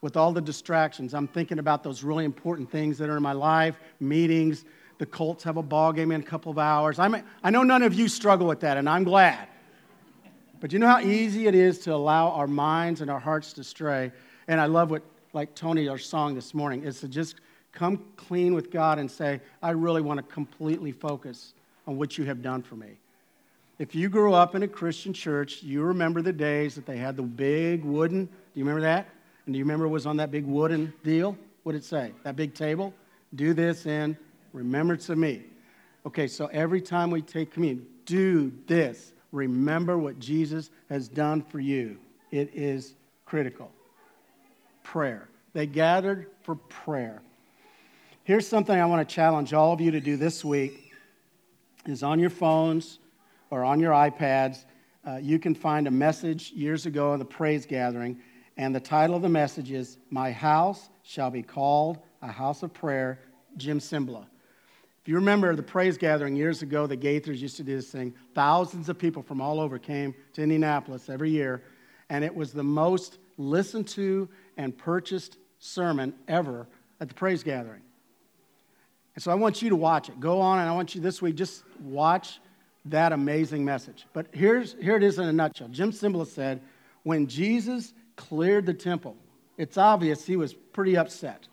With 0.00 0.16
all 0.16 0.32
the 0.32 0.40
distractions, 0.40 1.12
I'm 1.12 1.26
thinking 1.26 1.58
about 1.58 1.82
those 1.82 2.04
really 2.04 2.24
important 2.24 2.70
things 2.70 2.98
that 2.98 3.08
are 3.08 3.16
in 3.16 3.22
my 3.22 3.32
life, 3.32 3.78
meetings. 3.98 4.64
The 4.98 5.06
Colts 5.06 5.44
have 5.44 5.56
a 5.56 5.62
ball 5.62 5.92
game 5.92 6.12
in 6.12 6.20
a 6.20 6.24
couple 6.24 6.52
of 6.52 6.58
hours. 6.58 6.98
I'm, 6.98 7.16
I 7.42 7.50
know 7.50 7.62
none 7.62 7.82
of 7.82 7.94
you 7.94 8.08
struggle 8.08 8.46
with 8.46 8.60
that, 8.60 8.76
and 8.76 8.88
I'm 8.88 9.04
glad. 9.04 9.48
But 10.60 10.72
you 10.72 10.78
know 10.78 10.88
how 10.88 11.00
easy 11.00 11.46
it 11.46 11.54
is 11.54 11.78
to 11.80 11.94
allow 11.94 12.30
our 12.30 12.46
minds 12.46 13.00
and 13.00 13.10
our 13.10 13.20
hearts 13.20 13.52
to 13.54 13.64
stray? 13.64 14.12
And 14.48 14.60
I 14.60 14.66
love 14.66 14.90
what, 14.90 15.02
like 15.32 15.54
Tony, 15.54 15.88
our 15.88 15.98
song 15.98 16.34
this 16.34 16.54
morning, 16.54 16.82
is 16.84 17.00
to 17.00 17.08
just 17.08 17.36
come 17.72 18.04
clean 18.16 18.54
with 18.54 18.70
God 18.70 18.98
and 18.98 19.10
say, 19.10 19.40
I 19.62 19.70
really 19.70 20.00
want 20.00 20.18
to 20.18 20.34
completely 20.34 20.90
focus 20.90 21.54
on 21.86 21.96
what 21.96 22.18
you 22.18 22.24
have 22.24 22.42
done 22.42 22.62
for 22.62 22.76
me. 22.76 22.98
If 23.78 23.94
you 23.94 24.08
grew 24.08 24.34
up 24.34 24.56
in 24.56 24.64
a 24.64 24.68
Christian 24.68 25.12
church, 25.12 25.62
you 25.62 25.82
remember 25.82 26.20
the 26.20 26.32
days 26.32 26.74
that 26.74 26.84
they 26.84 26.96
had 26.96 27.16
the 27.16 27.22
big 27.22 27.84
wooden, 27.84 28.24
do 28.26 28.32
you 28.54 28.64
remember 28.64 28.80
that? 28.80 29.08
And 29.46 29.54
do 29.54 29.58
you 29.58 29.64
remember 29.64 29.84
it 29.84 29.90
was 29.90 30.04
on 30.04 30.16
that 30.16 30.32
big 30.32 30.44
wooden 30.44 30.92
deal? 31.04 31.38
What 31.62 31.72
did 31.72 31.82
it 31.82 31.84
say? 31.84 32.12
That 32.24 32.34
big 32.34 32.54
table? 32.54 32.92
Do 33.36 33.54
this 33.54 33.86
in 33.86 34.16
remembrance 34.52 35.08
of 35.10 35.18
me. 35.18 35.44
Okay, 36.06 36.26
so 36.26 36.46
every 36.46 36.80
time 36.80 37.10
we 37.12 37.22
take 37.22 37.52
communion, 37.52 37.86
do 38.04 38.52
this 38.66 39.12
remember 39.30 39.96
what 39.98 40.18
Jesus 40.18 40.70
has 40.88 41.06
done 41.06 41.42
for 41.42 41.60
you. 41.60 41.98
It 42.32 42.50
is 42.54 42.94
critical. 43.26 43.70
Prayer. 44.82 45.28
They 45.52 45.66
gathered 45.66 46.26
for 46.42 46.56
prayer. 46.56 47.22
Here's 48.24 48.46
something 48.46 48.78
I 48.78 48.86
want 48.86 49.08
to 49.08 49.14
challenge 49.14 49.52
all 49.52 49.72
of 49.72 49.80
you 49.80 49.90
to 49.92 50.00
do 50.00 50.16
this 50.16 50.44
week 50.44 50.92
is 51.86 52.02
on 52.02 52.18
your 52.18 52.30
phones 52.30 52.98
or 53.50 53.64
on 53.64 53.80
your 53.80 53.92
iPads, 53.92 54.64
uh, 55.06 55.16
you 55.16 55.38
can 55.38 55.54
find 55.54 55.86
a 55.86 55.90
message 55.90 56.52
years 56.52 56.86
ago 56.86 57.12
in 57.12 57.18
the 57.18 57.24
praise 57.24 57.66
gathering, 57.66 58.18
and 58.56 58.74
the 58.74 58.80
title 58.80 59.16
of 59.16 59.22
the 59.22 59.28
message 59.28 59.70
is 59.70 59.98
My 60.10 60.32
House 60.32 60.90
Shall 61.02 61.30
Be 61.30 61.42
Called 61.42 61.98
a 62.22 62.32
House 62.32 62.62
of 62.62 62.72
Prayer, 62.74 63.20
Jim 63.56 63.78
Cymbala. 63.78 64.26
If 65.00 65.08
you 65.08 65.14
remember 65.14 65.54
the 65.54 65.62
praise 65.62 65.96
gathering 65.96 66.36
years 66.36 66.62
ago, 66.62 66.86
the 66.86 66.96
Gaithers 66.96 67.38
used 67.38 67.56
to 67.56 67.62
do 67.62 67.76
this 67.76 67.90
thing. 67.90 68.12
Thousands 68.34 68.88
of 68.88 68.98
people 68.98 69.22
from 69.22 69.40
all 69.40 69.60
over 69.60 69.78
came 69.78 70.14
to 70.34 70.42
Indianapolis 70.42 71.08
every 71.08 71.30
year, 71.30 71.62
and 72.10 72.24
it 72.24 72.34
was 72.34 72.52
the 72.52 72.64
most 72.64 73.18
listened 73.38 73.86
to 73.88 74.28
and 74.56 74.76
purchased 74.76 75.38
sermon 75.60 76.12
ever 76.26 76.66
at 77.00 77.08
the 77.08 77.14
praise 77.14 77.42
gathering. 77.42 77.80
And 79.14 79.22
so 79.22 79.30
I 79.30 79.34
want 79.34 79.62
you 79.62 79.70
to 79.70 79.76
watch 79.76 80.08
it. 80.08 80.20
Go 80.20 80.40
on, 80.40 80.58
and 80.58 80.68
I 80.68 80.74
want 80.74 80.94
you 80.94 81.00
this 81.00 81.22
week 81.22 81.36
just 81.36 81.64
watch 81.80 82.40
that 82.86 83.12
amazing 83.12 83.64
message. 83.64 84.06
But 84.12 84.26
here's, 84.32 84.74
here 84.80 84.96
it 84.96 85.02
is 85.02 85.18
in 85.18 85.26
a 85.26 85.32
nutshell. 85.32 85.68
Jim 85.68 85.90
Cymbala 85.92 86.26
said, 86.26 86.60
when 87.02 87.26
Jesus 87.26 87.92
cleared 88.16 88.66
the 88.66 88.74
temple, 88.74 89.16
it's 89.56 89.76
obvious 89.76 90.24
he 90.24 90.36
was 90.36 90.54
pretty 90.54 90.96
upset. 90.96 91.48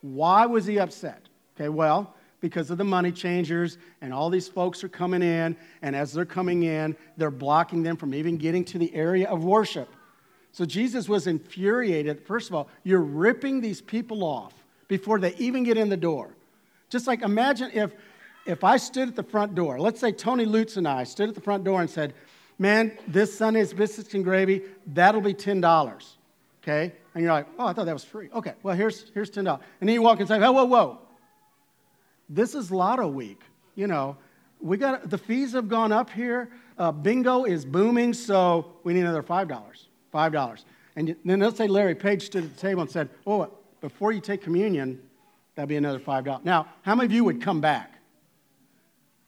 Why 0.00 0.46
was 0.46 0.66
he 0.66 0.78
upset? 0.78 1.28
Okay, 1.56 1.68
well, 1.68 2.14
because 2.40 2.70
of 2.70 2.78
the 2.78 2.84
money 2.84 3.12
changers, 3.12 3.76
and 4.00 4.14
all 4.14 4.30
these 4.30 4.48
folks 4.48 4.82
are 4.82 4.88
coming 4.88 5.22
in, 5.22 5.56
and 5.82 5.94
as 5.94 6.12
they're 6.12 6.24
coming 6.24 6.62
in, 6.62 6.96
they're 7.18 7.30
blocking 7.30 7.82
them 7.82 7.96
from 7.96 8.14
even 8.14 8.38
getting 8.38 8.64
to 8.64 8.78
the 8.78 8.94
area 8.94 9.28
of 9.28 9.44
worship. 9.44 9.88
So 10.52 10.64
Jesus 10.64 11.08
was 11.08 11.26
infuriated. 11.26 12.26
First 12.26 12.48
of 12.48 12.54
all, 12.54 12.68
you're 12.82 13.02
ripping 13.02 13.60
these 13.60 13.80
people 13.80 14.24
off 14.24 14.54
before 14.88 15.18
they 15.18 15.34
even 15.36 15.64
get 15.64 15.76
in 15.76 15.88
the 15.88 15.96
door. 15.96 16.34
Just 16.88 17.06
like 17.06 17.22
imagine 17.22 17.70
if 17.72 17.92
if 18.50 18.64
I 18.64 18.76
stood 18.76 19.08
at 19.08 19.16
the 19.16 19.22
front 19.22 19.54
door, 19.54 19.78
let's 19.78 20.00
say 20.00 20.12
Tony 20.12 20.44
Lutz 20.44 20.76
and 20.76 20.86
I 20.86 21.04
stood 21.04 21.28
at 21.28 21.34
the 21.34 21.40
front 21.40 21.64
door 21.64 21.80
and 21.80 21.88
said, 21.88 22.14
Man, 22.58 22.98
this 23.08 23.36
Sunday's 23.36 23.72
biscuits 23.72 24.12
and 24.12 24.22
gravy, 24.22 24.62
that'll 24.88 25.22
be 25.22 25.32
$10. 25.32 26.04
Okay? 26.62 26.92
And 27.14 27.22
you're 27.22 27.32
like, 27.32 27.46
Oh, 27.58 27.66
I 27.66 27.72
thought 27.72 27.86
that 27.86 27.92
was 27.92 28.04
free. 28.04 28.28
Okay, 28.34 28.54
well, 28.62 28.76
here's, 28.76 29.10
here's 29.14 29.30
$10. 29.30 29.38
And 29.80 29.88
then 29.88 29.94
you 29.94 30.02
walk 30.02 30.20
and 30.20 30.28
say, 30.28 30.38
Oh, 30.42 30.52
whoa, 30.52 30.64
whoa 30.64 30.98
this 32.30 32.54
is 32.54 32.70
lotto 32.70 33.08
week. 33.08 33.42
You 33.74 33.88
know, 33.88 34.16
we 34.60 34.78
got 34.78 35.10
the 35.10 35.18
fees 35.18 35.52
have 35.52 35.68
gone 35.68 35.92
up 35.92 36.08
here. 36.08 36.50
Uh, 36.78 36.92
bingo 36.92 37.44
is 37.44 37.64
booming, 37.64 38.14
so 38.14 38.72
we 38.84 38.94
need 38.94 39.00
another 39.00 39.22
five 39.22 39.48
dollars. 39.48 39.88
Five 40.12 40.32
dollars. 40.32 40.64
And 40.96 41.14
then 41.24 41.40
let's 41.40 41.58
say 41.58 41.66
Larry 41.66 41.94
Page 41.94 42.22
stood 42.22 42.44
at 42.44 42.54
the 42.54 42.60
table 42.60 42.82
and 42.82 42.90
said, 42.90 43.10
"Oh, 43.26 43.50
before 43.80 44.12
you 44.12 44.20
take 44.20 44.42
communion, 44.42 45.02
that'd 45.54 45.68
be 45.68 45.76
another 45.76 45.98
five 45.98 46.24
dollars." 46.24 46.44
Now, 46.44 46.68
how 46.82 46.94
many 46.94 47.06
of 47.06 47.12
you 47.12 47.24
would 47.24 47.42
come 47.42 47.60
back? 47.60 47.99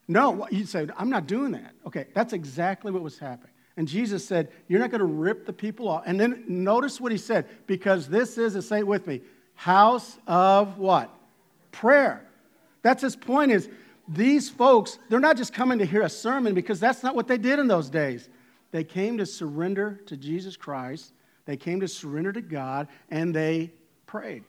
No, 0.07 0.47
you'd 0.51 0.69
say, 0.69 0.87
"I'm 0.97 1.09
not 1.09 1.27
doing 1.27 1.51
that." 1.51 1.73
Okay, 1.85 2.07
that's 2.13 2.33
exactly 2.33 2.91
what 2.91 3.01
was 3.01 3.17
happening. 3.17 3.53
And 3.77 3.87
Jesus 3.87 4.25
said, 4.25 4.51
You're 4.67 4.79
not 4.79 4.91
going 4.91 4.99
to 4.99 5.05
rip 5.05 5.45
the 5.45 5.53
people 5.53 5.87
off. 5.87 6.03
And 6.05 6.19
then 6.19 6.43
notice 6.47 7.01
what 7.01 7.11
he 7.11 7.17
said, 7.17 7.47
because 7.65 8.07
this 8.07 8.37
is, 8.37 8.67
say 8.67 8.79
it 8.79 8.87
with 8.87 9.07
me, 9.07 9.21
house 9.55 10.17
of 10.27 10.77
what? 10.77 11.09
Prayer. 11.71 12.25
That's 12.81 13.01
his 13.01 13.15
point 13.15 13.51
is 13.51 13.69
these 14.07 14.49
folks, 14.49 14.99
they're 15.09 15.19
not 15.19 15.37
just 15.37 15.53
coming 15.53 15.79
to 15.79 15.85
hear 15.85 16.01
a 16.01 16.09
sermon 16.09 16.53
because 16.53 16.79
that's 16.79 17.03
not 17.03 17.15
what 17.15 17.27
they 17.27 17.37
did 17.37 17.57
in 17.59 17.67
those 17.67 17.89
days. 17.89 18.29
They 18.71 18.83
came 18.83 19.17
to 19.17 19.25
surrender 19.25 20.01
to 20.07 20.17
Jesus 20.17 20.57
Christ, 20.57 21.13
they 21.45 21.57
came 21.57 21.79
to 21.79 21.87
surrender 21.87 22.31
to 22.33 22.41
God, 22.41 22.87
and 23.09 23.33
they 23.33 23.71
prayed. 24.05 24.43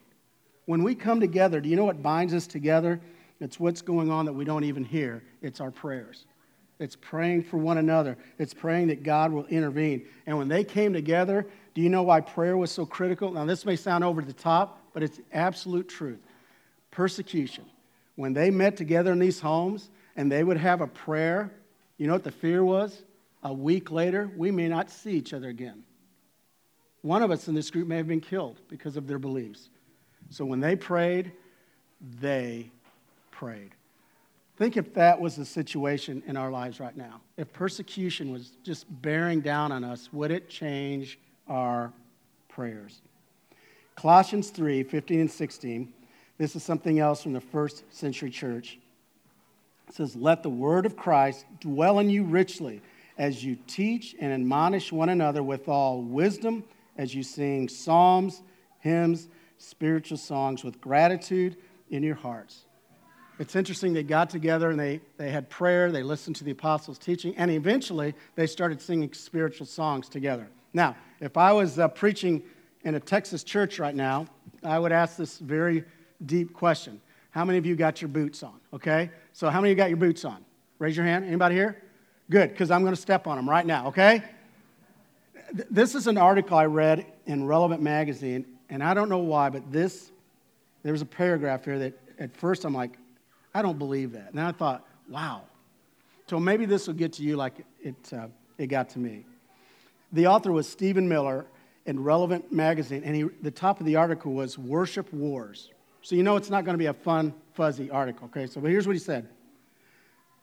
When 0.65 0.83
we 0.83 0.95
come 0.95 1.19
together, 1.19 1.61
do 1.61 1.69
you 1.69 1.75
know 1.75 1.85
what 1.85 2.01
binds 2.01 2.33
us 2.33 2.47
together? 2.47 2.99
It's 3.39 3.59
what's 3.59 3.81
going 3.81 4.09
on 4.09 4.25
that 4.25 4.33
we 4.33 4.45
don't 4.45 4.63
even 4.63 4.83
hear. 4.83 5.23
It's 5.41 5.59
our 5.59 5.71
prayers. 5.71 6.25
It's 6.79 6.95
praying 6.95 7.43
for 7.43 7.57
one 7.57 7.77
another. 7.77 8.17
It's 8.37 8.53
praying 8.53 8.87
that 8.87 9.03
God 9.03 9.31
will 9.31 9.45
intervene. 9.45 10.05
And 10.25 10.37
when 10.37 10.47
they 10.47 10.63
came 10.63 10.93
together, 10.93 11.45
do 11.73 11.81
you 11.81 11.89
know 11.89 12.03
why 12.03 12.21
prayer 12.21 12.57
was 12.57 12.71
so 12.71 12.85
critical? 12.85 13.31
Now, 13.31 13.45
this 13.45 13.65
may 13.65 13.75
sound 13.75 14.03
over 14.03 14.21
the 14.21 14.33
top, 14.33 14.79
but 14.93 15.03
it's 15.03 15.19
absolute 15.31 15.87
truth. 15.87 16.19
Persecution 16.91 17.65
when 18.15 18.33
they 18.33 18.49
met 18.49 18.77
together 18.77 19.11
in 19.11 19.19
these 19.19 19.39
homes 19.39 19.89
and 20.15 20.31
they 20.31 20.43
would 20.43 20.57
have 20.57 20.81
a 20.81 20.87
prayer, 20.87 21.51
you 21.97 22.07
know 22.07 22.13
what 22.13 22.23
the 22.23 22.31
fear 22.31 22.63
was? 22.63 23.03
A 23.43 23.53
week 23.53 23.91
later, 23.91 24.31
we 24.35 24.51
may 24.51 24.67
not 24.67 24.89
see 24.89 25.11
each 25.11 25.33
other 25.33 25.49
again. 25.49 25.83
One 27.01 27.21
of 27.21 27.29
us 27.29 27.47
in 27.47 27.53
this 27.53 27.69
group 27.69 27.87
may 27.87 27.97
have 27.97 28.07
been 28.07 28.21
killed 28.21 28.59
because 28.67 28.97
of 28.97 29.07
their 29.07 29.19
beliefs. 29.19 29.69
So 30.29 30.43
when 30.45 30.59
they 30.59 30.75
prayed, 30.75 31.33
they 32.19 32.71
prayed. 33.35 33.71
Think 34.57 34.77
if 34.77 34.93
that 34.93 35.19
was 35.19 35.35
the 35.35 35.45
situation 35.45 36.23
in 36.25 36.37
our 36.37 36.49
lives 36.49 36.79
right 36.79 36.95
now. 36.95 37.21
If 37.37 37.51
persecution 37.51 38.31
was 38.31 38.51
just 38.63 38.85
bearing 39.01 39.41
down 39.41 39.71
on 39.71 39.83
us, 39.83 40.09
would 40.13 40.31
it 40.31 40.49
change 40.49 41.19
our 41.47 41.91
prayers? 42.47 43.01
Colossians 43.95 44.49
3 44.49 44.83
15 44.83 45.19
and 45.21 45.31
16 45.31 45.93
this 46.37 46.55
is 46.55 46.63
something 46.63 46.99
else 46.99 47.23
from 47.23 47.33
the 47.33 47.41
first 47.41 47.83
century 47.93 48.29
church. 48.29 48.77
It 49.87 49.93
says, 49.93 50.15
Let 50.15 50.43
the 50.43 50.49
word 50.49 50.85
of 50.85 50.97
Christ 50.97 51.45
dwell 51.59 51.99
in 51.99 52.09
you 52.09 52.23
richly 52.23 52.81
as 53.17 53.43
you 53.43 53.57
teach 53.67 54.15
and 54.19 54.33
admonish 54.33 54.91
one 54.91 55.09
another 55.09 55.41
with 55.41 55.69
all 55.69 56.01
wisdom, 56.01 56.63
as 56.97 57.15
you 57.15 57.23
sing 57.23 57.69
psalms, 57.69 58.41
hymns, 58.79 59.29
spiritual 59.57 60.17
songs 60.17 60.63
with 60.63 60.81
gratitude 60.81 61.55
in 61.89 62.03
your 62.03 62.15
hearts. 62.15 62.65
It's 63.37 63.55
interesting, 63.55 63.93
they 63.93 64.03
got 64.03 64.29
together 64.29 64.69
and 64.69 64.79
they, 64.79 65.01
they 65.17 65.29
had 65.29 65.49
prayer, 65.49 65.91
they 65.91 66.03
listened 66.03 66.37
to 66.37 66.45
the 66.45 66.51
apostles' 66.51 66.97
teaching, 66.97 67.35
and 67.35 67.51
eventually 67.51 68.13
they 68.35 68.47
started 68.47 68.81
singing 68.81 69.11
spiritual 69.11 69.65
songs 69.65 70.07
together. 70.07 70.47
Now, 70.73 70.95
if 71.19 71.35
I 71.35 71.51
was 71.51 71.77
uh, 71.77 71.89
preaching 71.89 72.43
in 72.83 72.95
a 72.95 72.99
Texas 72.99 73.43
church 73.43 73.77
right 73.77 73.95
now, 73.95 74.27
I 74.63 74.79
would 74.79 74.93
ask 74.93 75.17
this 75.17 75.39
very 75.39 75.83
deep 76.25 76.53
question. 76.53 77.01
How 77.31 77.43
many 77.43 77.57
of 77.57 77.65
you 77.65 77.75
got 77.75 78.01
your 78.01 78.07
boots 78.07 78.41
on? 78.41 78.53
Okay? 78.73 79.11
So, 79.33 79.49
how 79.49 79.59
many 79.59 79.71
of 79.71 79.77
you 79.77 79.83
got 79.83 79.89
your 79.89 79.97
boots 79.97 80.23
on? 80.23 80.45
Raise 80.79 80.95
your 80.95 81.05
hand. 81.05 81.25
Anybody 81.25 81.55
here? 81.55 81.81
Good, 82.29 82.51
because 82.51 82.71
I'm 82.71 82.81
going 82.81 82.95
to 82.95 83.01
step 83.01 83.27
on 83.27 83.35
them 83.35 83.49
right 83.49 83.65
now, 83.65 83.87
okay? 83.87 84.23
This 85.69 85.93
is 85.93 86.07
an 86.07 86.17
article 86.17 86.57
I 86.57 86.65
read 86.65 87.05
in 87.25 87.45
Relevant 87.45 87.81
Magazine, 87.81 88.45
and 88.69 88.81
I 88.81 88.93
don't 88.93 89.09
know 89.09 89.19
why, 89.19 89.49
but 89.49 89.71
this, 89.71 90.11
there 90.83 90.91
was 90.91 91.01
a 91.01 91.05
paragraph 91.05 91.65
here 91.65 91.77
that 91.79 91.93
at 92.17 92.35
first 92.35 92.63
I'm 92.63 92.73
like, 92.73 92.97
I 93.55 93.61
don't 93.61 93.79
believe 93.79 94.11
that. 94.11 94.31
And 94.31 94.41
I 94.41 94.51
thought, 94.51 94.85
wow. 95.07 95.43
So 96.27 96.41
maybe 96.41 96.65
this 96.65 96.87
will 96.87 96.93
get 96.93 97.13
to 97.13 97.23
you 97.23 97.37
like 97.37 97.65
it, 97.81 97.95
uh, 98.11 98.27
it 98.57 98.67
got 98.67 98.89
to 98.91 98.99
me. 98.99 99.25
The 100.11 100.27
author 100.27 100.51
was 100.51 100.67
Stephen 100.67 101.07
Miller 101.07 101.45
in 101.85 102.03
Relevant 102.03 102.51
Magazine, 102.51 103.03
and 103.05 103.15
he, 103.15 103.23
the 103.41 103.51
top 103.51 103.79
of 103.79 103.85
the 103.85 103.95
article 103.95 104.33
was 104.33 104.57
Worship 104.57 105.11
Wars. 105.13 105.69
So 106.01 106.17
you 106.17 106.23
know 106.23 106.35
it's 106.35 106.49
not 106.49 106.65
going 106.65 106.73
to 106.73 106.77
be 106.77 106.87
a 106.87 106.93
fun, 106.93 107.33
fuzzy 107.53 107.89
article, 107.89 108.25
okay? 108.25 108.45
So 108.45 108.59
here's 108.59 108.87
what 108.87 108.93
he 108.93 108.99
said 108.99 109.29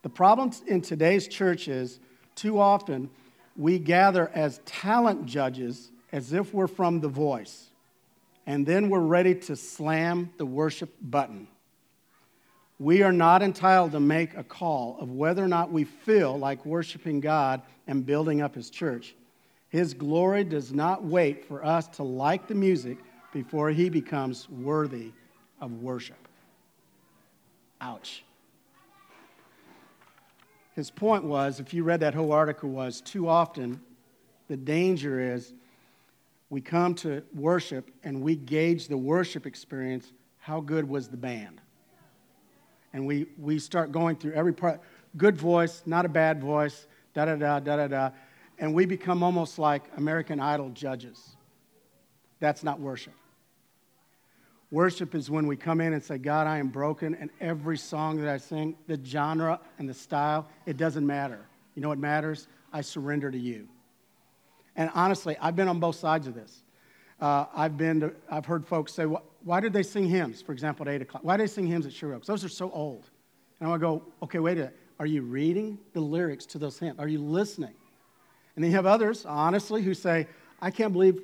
The 0.03 0.09
problem 0.09 0.51
in 0.67 0.81
today's 0.81 1.29
church 1.29 1.69
is 1.69 2.01
too 2.35 2.59
often 2.59 3.11
we 3.59 3.79
gather 3.79 4.31
as 4.35 4.61
talent 4.65 5.27
judges 5.27 5.91
as 6.13 6.33
if 6.33 6.55
we're 6.55 6.67
from 6.67 7.01
The 7.01 7.09
Voice, 7.09 7.69
and 8.47 8.65
then 8.65 8.89
we're 8.89 9.01
ready 9.01 9.35
to 9.35 9.55
slam 9.55 10.31
the 10.39 10.47
worship 10.47 10.95
button. 11.03 11.47
We 12.83 13.05
are 13.05 13.13
not 13.13 13.45
entitled 13.45 13.93
to 13.93 14.01
make 14.01 14.37
a 14.37 14.43
call 14.43 14.97
of 14.99 15.13
whether 15.13 15.45
or 15.45 15.47
not 15.47 15.71
we 15.71 15.85
feel 15.85 16.37
like 16.37 16.67
worshiping 16.67 17.21
God 17.21 17.63
and 17.87 18.05
building 18.05 18.43
up 18.43 18.57
His 18.57 18.71
church. 18.71 19.15
His 19.69 19.95
glory 19.95 20.43
does 20.43 20.73
not 20.73 21.05
wait 21.05 21.45
for 21.45 21.65
us 21.65 21.87
to 21.91 22.03
like 22.03 22.49
the 22.49 22.57
music 22.57 22.99
before 23.33 23.71
He 23.71 23.89
becomes 23.89 24.51
worthy 24.51 25.13
of 25.61 25.81
worship. 25.81 26.27
Ouch. 27.81 28.25
His 30.75 30.91
point 30.91 31.23
was, 31.23 31.61
if 31.61 31.73
you 31.73 31.85
read 31.85 32.01
that 32.01 32.15
whole 32.15 32.33
article, 32.33 32.69
was 32.69 33.01
too 33.01 33.29
often 33.29 33.81
the 34.49 34.57
danger 34.57 35.21
is 35.21 35.53
we 36.51 36.61
come 36.61 36.97
to 36.97 37.23
worship 37.33 37.93
and 38.03 38.23
we 38.23 38.35
gauge 38.35 38.89
the 38.89 38.99
worship 38.99 39.47
experience 39.47 40.11
how 40.41 40.61
good 40.61 40.89
was 40.89 41.07
the 41.07 41.17
band? 41.17 41.62
And 42.93 43.07
we, 43.07 43.27
we 43.39 43.59
start 43.59 43.93
going 43.93 44.17
through 44.17 44.33
every 44.33 44.53
part 44.53 44.81
good 45.17 45.37
voice, 45.37 45.83
not 45.87 46.05
a 46.05 46.09
bad 46.09 46.41
voice, 46.41 46.87
da 47.15 47.27
da 47.27 47.37
da 47.37 47.61
da 47.61 47.77
da 47.77 47.89
da. 47.89 48.11
And 48.59 48.75
we 48.75 48.87
become 48.87 49.23
almost 49.23 49.59
like 49.59 49.83
American 49.97 50.41
Idol 50.41 50.71
judges. 50.71 51.37
That's 52.41 52.63
not 52.63 52.81
worship. 52.81 53.15
Worship 54.71 55.15
is 55.15 55.31
when 55.31 55.47
we 55.47 55.57
come 55.57 55.83
in 55.83 55.93
and 55.93 56.03
say, 56.03 56.17
God, 56.17 56.47
I 56.47 56.57
am 56.59 56.69
broken, 56.69 57.15
and 57.15 57.29
every 57.43 57.77
song 57.77 58.17
that 58.23 58.29
I 58.29 58.39
sing, 58.39 58.75
the 58.87 58.99
genre 59.05 59.61
and 59.79 59.87
the 59.87 59.93
style, 59.95 60.49
it 60.65 60.79
doesn't 60.79 61.07
matter. 61.07 61.47
You 61.75 61.83
know 61.83 61.91
what 61.91 61.99
matters? 61.99 62.49
I 62.73 62.81
surrender 62.81 63.31
to 63.31 63.39
you. 63.39 63.69
And 64.75 64.91
honestly, 64.95 65.37
I've 65.41 65.57
been 65.57 65.69
on 65.69 65.79
both 65.79 65.97
sides 65.97 66.27
of 66.27 66.35
this. 66.35 66.63
Uh, 67.21 67.45
I've, 67.55 67.77
been 67.77 68.01
to, 68.01 68.13
I've 68.31 68.47
heard 68.47 68.67
folks 68.67 68.95
say, 68.95 69.05
why 69.45 69.61
did 69.61 69.73
they 69.73 69.83
sing 69.83 70.09
hymns, 70.09 70.43
for 70.43 70.53
example, 70.53 70.89
at 70.89 70.95
8 70.95 71.03
o'clock? 71.03 71.25
Why 71.25 71.37
did 71.37 71.45
they 71.45 71.53
sing 71.53 71.67
hymns 71.67 71.87
at 71.87 71.93
Sherwood 71.93 72.19
Oaks? 72.19 72.27
Those 72.27 72.45
are 72.45 72.49
so 72.49 72.71
old. 72.71 73.11
And 73.59 73.67
I 73.67 73.71
want 73.71 73.81
to 73.81 73.87
go, 73.87 74.03
okay, 74.23 74.39
wait 74.39 74.53
a 74.53 74.57
minute. 74.57 74.79
Are 74.99 75.07
you 75.07 75.23
reading 75.23 75.79
the 75.95 76.01
lyrics 76.01 76.47
to 76.47 76.59
those 76.59 76.79
hymns? 76.79 76.99
Are 76.99 77.09
you 77.09 77.19
listening? 77.19 77.75
And 78.55 78.63
then 78.63 78.71
you 78.71 78.77
have 78.77 78.87
others, 78.87 79.25
honestly, 79.25 79.83
who 79.83 79.95
say, 79.95 80.27
I 80.61 80.71
can't 80.71 80.93
believe 80.93 81.21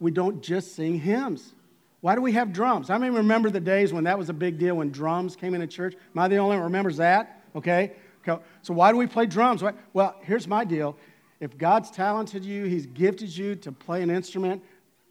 we 0.00 0.10
don't 0.10 0.42
just 0.42 0.74
sing 0.74 0.98
hymns. 0.98 1.54
Why 2.00 2.14
do 2.14 2.20
we 2.20 2.32
have 2.32 2.52
drums? 2.52 2.90
I 2.90 2.98
mean, 2.98 3.12
remember 3.12 3.50
the 3.50 3.60
days 3.60 3.92
when 3.92 4.04
that 4.04 4.16
was 4.16 4.28
a 4.28 4.32
big 4.32 4.58
deal 4.58 4.76
when 4.76 4.90
drums 4.90 5.34
came 5.34 5.54
into 5.54 5.66
church. 5.66 5.94
Am 5.94 6.18
I 6.20 6.28
the 6.28 6.36
only 6.36 6.56
one 6.56 6.64
remembers 6.64 6.98
that? 6.98 7.42
Okay. 7.56 7.92
So 8.24 8.74
why 8.74 8.92
do 8.92 8.98
we 8.98 9.06
play 9.06 9.26
drums? 9.26 9.62
Well, 9.92 10.14
here's 10.22 10.46
my 10.46 10.64
deal. 10.64 10.96
If 11.40 11.58
God's 11.58 11.90
talented 11.90 12.44
you, 12.44 12.64
He's 12.64 12.86
gifted 12.86 13.36
you 13.36 13.56
to 13.56 13.72
play 13.72 14.02
an 14.02 14.10
instrument, 14.10 14.62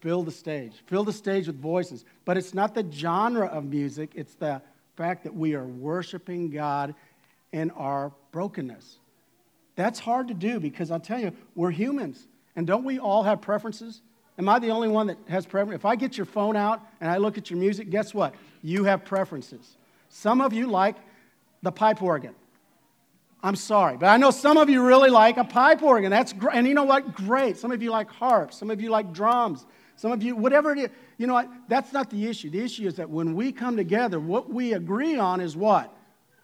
fill 0.07 0.23
the 0.23 0.31
stage. 0.31 0.71
Fill 0.85 1.03
the 1.03 1.11
stage 1.11 1.47
with 1.47 1.59
voices. 1.59 2.05
But 2.23 2.37
it's 2.37 2.53
not 2.53 2.73
the 2.73 2.89
genre 2.89 3.45
of 3.45 3.65
music, 3.65 4.11
it's 4.15 4.35
the 4.35 4.61
fact 4.95 5.25
that 5.25 5.35
we 5.35 5.53
are 5.53 5.65
worshiping 5.65 6.49
God 6.49 6.95
in 7.51 7.71
our 7.71 8.13
brokenness. 8.31 8.99
That's 9.75 9.99
hard 9.99 10.29
to 10.29 10.33
do 10.33 10.61
because 10.61 10.91
I'll 10.91 11.01
tell 11.01 11.19
you, 11.19 11.33
we're 11.55 11.71
humans. 11.71 12.25
And 12.55 12.65
don't 12.65 12.85
we 12.85 12.99
all 12.99 13.23
have 13.23 13.41
preferences? 13.41 14.01
Am 14.39 14.47
I 14.47 14.59
the 14.59 14.69
only 14.69 14.87
one 14.87 15.07
that 15.07 15.17
has 15.27 15.45
preference? 15.45 15.75
If 15.75 15.83
I 15.83 15.97
get 15.97 16.15
your 16.15 16.25
phone 16.25 16.55
out 16.55 16.79
and 17.01 17.11
I 17.11 17.17
look 17.17 17.37
at 17.37 17.49
your 17.49 17.59
music, 17.59 17.89
guess 17.89 18.13
what? 18.13 18.33
You 18.63 18.85
have 18.85 19.03
preferences. 19.03 19.75
Some 20.07 20.39
of 20.39 20.53
you 20.53 20.67
like 20.67 20.95
the 21.63 21.71
pipe 21.73 22.01
organ. 22.01 22.33
I'm 23.43 23.57
sorry, 23.57 23.97
but 23.97 24.07
I 24.07 24.15
know 24.15 24.31
some 24.31 24.55
of 24.55 24.69
you 24.69 24.87
really 24.87 25.09
like 25.09 25.35
a 25.35 25.43
pipe 25.43 25.83
organ. 25.83 26.11
That's 26.11 26.31
great. 26.31 26.55
And 26.55 26.65
you 26.65 26.73
know 26.73 26.85
what? 26.85 27.13
Great. 27.13 27.57
Some 27.57 27.73
of 27.73 27.83
you 27.83 27.91
like 27.91 28.09
harps. 28.09 28.57
Some 28.57 28.71
of 28.71 28.79
you 28.79 28.89
like 28.89 29.11
drums. 29.11 29.65
Some 29.97 30.11
of 30.11 30.23
you, 30.23 30.35
whatever 30.35 30.71
it 30.71 30.79
is, 30.79 30.89
you 31.17 31.27
know 31.27 31.33
what? 31.33 31.49
That's 31.67 31.91
not 31.91 32.09
the 32.09 32.27
issue. 32.27 32.49
The 32.49 32.61
issue 32.61 32.87
is 32.87 32.95
that 32.95 33.09
when 33.09 33.35
we 33.35 33.51
come 33.51 33.75
together, 33.75 34.19
what 34.19 34.49
we 34.51 34.73
agree 34.73 35.17
on 35.17 35.41
is 35.41 35.57
what? 35.57 35.93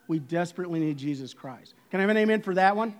We 0.08 0.20
desperately 0.20 0.80
need 0.80 0.98
Jesus 0.98 1.34
Christ. 1.34 1.76
Can 1.92 2.00
I 2.00 2.02
have 2.02 2.10
an 2.10 2.18
amen 2.18 2.42
for 2.42 2.56
that 2.56 2.76
one? 2.76 2.96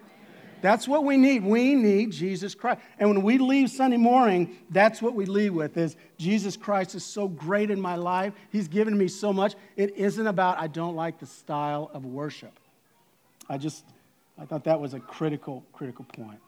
That's 0.62 0.88
what 0.88 1.04
we 1.04 1.18
need. 1.18 1.44
We 1.44 1.76
need 1.76 2.12
Jesus 2.12 2.56
Christ. 2.56 2.80
And 2.98 3.10
when 3.10 3.22
we 3.22 3.38
leave 3.38 3.70
Sunday 3.70 3.98
morning, 3.98 4.56
that's 4.70 5.02
what 5.02 5.14
we 5.14 5.26
leave 5.26 5.54
with 5.54 5.76
is 5.76 5.98
Jesus 6.18 6.56
Christ 6.56 6.96
is 6.96 7.04
so 7.04 7.28
great 7.28 7.70
in 7.70 7.82
my 7.82 7.96
life. 7.96 8.32
He's 8.50 8.70
given 8.70 8.98
me 8.98 9.10
so 9.10 9.34
much. 9.34 9.56
It 9.76 9.98
isn't 9.98 10.26
about 10.26 10.60
I 10.60 10.68
don't 10.68 10.96
like 10.96 11.20
the 11.20 11.26
style 11.26 11.92
of 11.94 12.06
worship. 12.06 12.58
I 13.50 13.58
just 13.58 13.84
I 14.40 14.46
thought 14.46 14.64
that 14.64 14.80
was 14.80 14.94
a 14.94 15.02
critical 15.02 15.66
critical 15.74 16.06
point. 16.06 16.40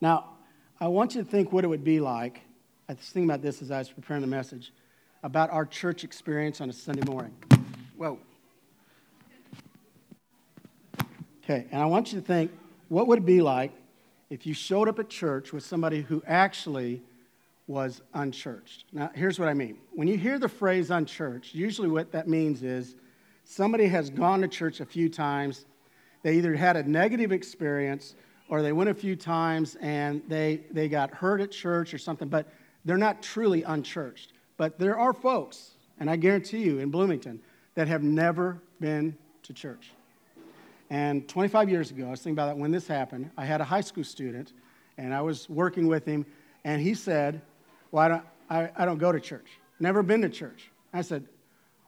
Now, 0.00 0.36
I 0.78 0.88
want 0.88 1.14
you 1.14 1.22
to 1.22 1.28
think 1.28 1.52
what 1.52 1.64
it 1.64 1.68
would 1.68 1.84
be 1.84 2.00
like. 2.00 2.42
I 2.90 2.94
was 2.94 3.00
thinking 3.02 3.28
about 3.28 3.42
this 3.42 3.60
as 3.60 3.70
I 3.70 3.78
was 3.80 3.90
preparing 3.90 4.22
the 4.22 4.26
message 4.26 4.72
about 5.22 5.50
our 5.50 5.66
church 5.66 6.04
experience 6.04 6.62
on 6.62 6.70
a 6.70 6.72
Sunday 6.72 7.06
morning. 7.06 7.34
Whoa. 7.98 8.18
Okay, 11.44 11.66
and 11.70 11.82
I 11.82 11.84
want 11.84 12.14
you 12.14 12.20
to 12.20 12.26
think 12.26 12.50
what 12.88 13.06
would 13.06 13.18
it 13.18 13.26
be 13.26 13.42
like 13.42 13.72
if 14.30 14.46
you 14.46 14.54
showed 14.54 14.88
up 14.88 14.98
at 14.98 15.10
church 15.10 15.52
with 15.52 15.64
somebody 15.64 16.00
who 16.00 16.22
actually 16.26 17.02
was 17.66 18.00
unchurched? 18.14 18.86
Now, 18.90 19.10
here's 19.14 19.38
what 19.38 19.50
I 19.50 19.54
mean. 19.54 19.76
When 19.92 20.08
you 20.08 20.16
hear 20.16 20.38
the 20.38 20.48
phrase 20.48 20.90
unchurched, 20.90 21.54
usually 21.54 21.88
what 21.88 22.10
that 22.12 22.26
means 22.26 22.62
is 22.62 22.94
somebody 23.44 23.84
has 23.88 24.08
gone 24.08 24.40
to 24.40 24.48
church 24.48 24.80
a 24.80 24.86
few 24.86 25.10
times, 25.10 25.66
they 26.22 26.38
either 26.38 26.54
had 26.54 26.76
a 26.76 26.88
negative 26.88 27.32
experience 27.32 28.14
or 28.48 28.62
they 28.62 28.72
went 28.72 28.88
a 28.88 28.94
few 28.94 29.14
times 29.14 29.76
and 29.82 30.22
they, 30.26 30.60
they 30.70 30.88
got 30.88 31.10
hurt 31.10 31.42
at 31.42 31.50
church 31.50 31.92
or 31.92 31.98
something, 31.98 32.28
but 32.28 32.50
they're 32.88 32.96
not 32.96 33.22
truly 33.22 33.62
unchurched. 33.64 34.32
But 34.56 34.78
there 34.78 34.98
are 34.98 35.12
folks, 35.12 35.72
and 36.00 36.10
I 36.10 36.16
guarantee 36.16 36.62
you 36.62 36.78
in 36.78 36.90
Bloomington, 36.90 37.40
that 37.74 37.86
have 37.86 38.02
never 38.02 38.60
been 38.80 39.16
to 39.42 39.52
church. 39.52 39.90
And 40.90 41.28
25 41.28 41.68
years 41.68 41.90
ago, 41.90 42.06
I 42.06 42.10
was 42.10 42.20
thinking 42.20 42.32
about 42.32 42.46
that 42.46 42.56
when 42.56 42.70
this 42.70 42.86
happened. 42.86 43.30
I 43.36 43.44
had 43.44 43.60
a 43.60 43.64
high 43.64 43.82
school 43.82 44.04
student, 44.04 44.54
and 44.96 45.14
I 45.14 45.20
was 45.20 45.48
working 45.50 45.86
with 45.86 46.06
him, 46.06 46.24
and 46.64 46.80
he 46.80 46.94
said, 46.94 47.42
Well, 47.90 48.04
I 48.04 48.08
don't, 48.08 48.22
I, 48.48 48.70
I 48.74 48.84
don't 48.86 48.98
go 48.98 49.12
to 49.12 49.20
church. 49.20 49.46
Never 49.78 50.02
been 50.02 50.22
to 50.22 50.30
church. 50.30 50.70
I 50.94 51.02
said, 51.02 51.24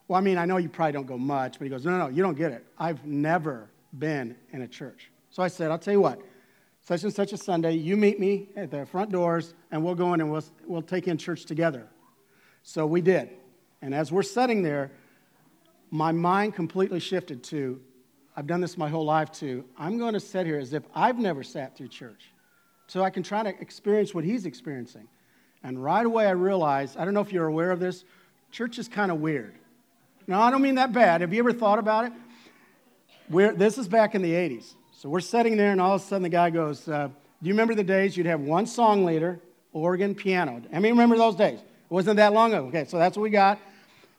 Well, 0.07 0.19
I 0.19 0.21
mean, 0.21 0.37
I 0.37 0.45
know 0.45 0.59
you 0.59 0.69
probably 0.69 0.93
don't 0.93 1.07
go 1.07 1.17
much, 1.17 1.59
but 1.59 1.65
he 1.65 1.71
goes, 1.71 1.87
No, 1.87 1.93
no, 1.93 1.99
no, 1.99 2.09
you 2.09 2.23
don't 2.23 2.37
get 2.37 2.53
it. 2.53 2.65
I've 2.79 3.07
never 3.07 3.71
been 3.99 4.37
in 4.53 4.61
a 4.63 4.69
church. 4.69 5.11
So 5.31 5.43
I 5.43 5.49
said, 5.49 5.71
I'll 5.71 5.79
tell 5.79 5.95
you 5.95 6.01
what, 6.03 6.21
such 6.83 7.05
and 7.05 7.12
such 7.12 7.33
a 7.33 7.37
Sunday, 7.37 7.73
you 7.73 7.97
meet 7.97 8.19
me 8.19 8.49
at 8.57 8.71
the 8.71 8.87
front 8.87 9.12
doors, 9.12 9.55
and 9.71 9.85
we'll 9.85 9.95
go 9.95 10.14
in 10.14 10.21
and 10.21 10.31
we'll, 10.31 10.45
we'll 10.66 10.83
take 10.83 11.09
in 11.09 11.19
church 11.19 11.45
together. 11.45 11.87
So 12.62 12.87
we 12.87 13.01
did. 13.01 13.31
And 13.83 13.95
as 13.95 14.11
we're 14.12 14.23
sitting 14.23 14.62
there, 14.62 14.90
my 15.90 16.12
mind 16.12 16.55
completely 16.55 17.01
shifted 17.01 17.43
to 17.45 17.81
I've 18.37 18.47
done 18.47 18.61
this 18.61 18.79
my 18.79 18.88
whole 18.88 19.05
life 19.05 19.31
too. 19.31 19.64
I'm 19.77 19.99
going 19.99 20.14
to 20.14 20.21
sit 20.21 20.47
here 20.47 20.59
as 20.59 20.73
if 20.73 20.83
I've 20.95 21.19
never 21.19 21.43
sat 21.43 21.77
through 21.77 21.88
church 21.88 22.33
so 22.87 23.03
I 23.03 23.11
can 23.11 23.23
try 23.23 23.43
to 23.43 23.49
experience 23.61 24.14
what 24.14 24.25
he's 24.25 24.47
experiencing. 24.47 25.09
And 25.62 25.83
right 25.83 26.07
away 26.07 26.27
I 26.27 26.31
realized, 26.31 26.97
I 26.97 27.05
don't 27.05 27.12
know 27.12 27.21
if 27.21 27.33
you're 27.33 27.49
aware 27.49 27.71
of 27.71 27.81
this, 27.81 28.05
church 28.51 28.79
is 28.79 28.88
kind 28.88 29.11
of 29.11 29.21
weird. 29.21 29.55
Now, 30.27 30.40
I 30.40 30.51
don't 30.51 30.62
mean 30.62 30.77
that 30.77 30.93
bad. 30.93 31.21
Have 31.21 31.35
you 31.35 31.40
ever 31.40 31.53
thought 31.53 31.79
about 31.79 32.07
it? 32.07 32.12
We're, 33.29 33.53
this 33.53 33.79
is 33.79 33.88
back 33.88 34.14
in 34.14 34.23
the 34.23 34.33
80s. 34.33 34.75
So 35.01 35.09
we're 35.09 35.21
sitting 35.21 35.57
there, 35.57 35.73
and 35.73 35.81
all 35.81 35.95
of 35.95 36.03
a 36.03 36.05
sudden 36.05 36.25
the 36.25 36.29
guy 36.29 36.51
goes, 36.51 36.87
uh, 36.87 37.09
Do 37.09 37.49
you 37.49 37.55
remember 37.55 37.75
the 37.75 37.83
days 37.83 38.19
you'd 38.19 38.27
have 38.27 38.43
one 38.43 38.67
song 38.67 39.07
leader, 39.07 39.41
organ, 39.73 40.15
piano? 40.15 40.61
I 40.71 40.79
mean, 40.79 40.93
remember 40.93 41.17
those 41.17 41.37
days? 41.37 41.59
It 41.59 41.65
wasn't 41.89 42.19
that 42.19 42.35
long 42.35 42.53
ago. 42.53 42.67
Okay, 42.67 42.85
so 42.85 42.99
that's 42.99 43.17
what 43.17 43.23
we 43.23 43.31
got. 43.31 43.59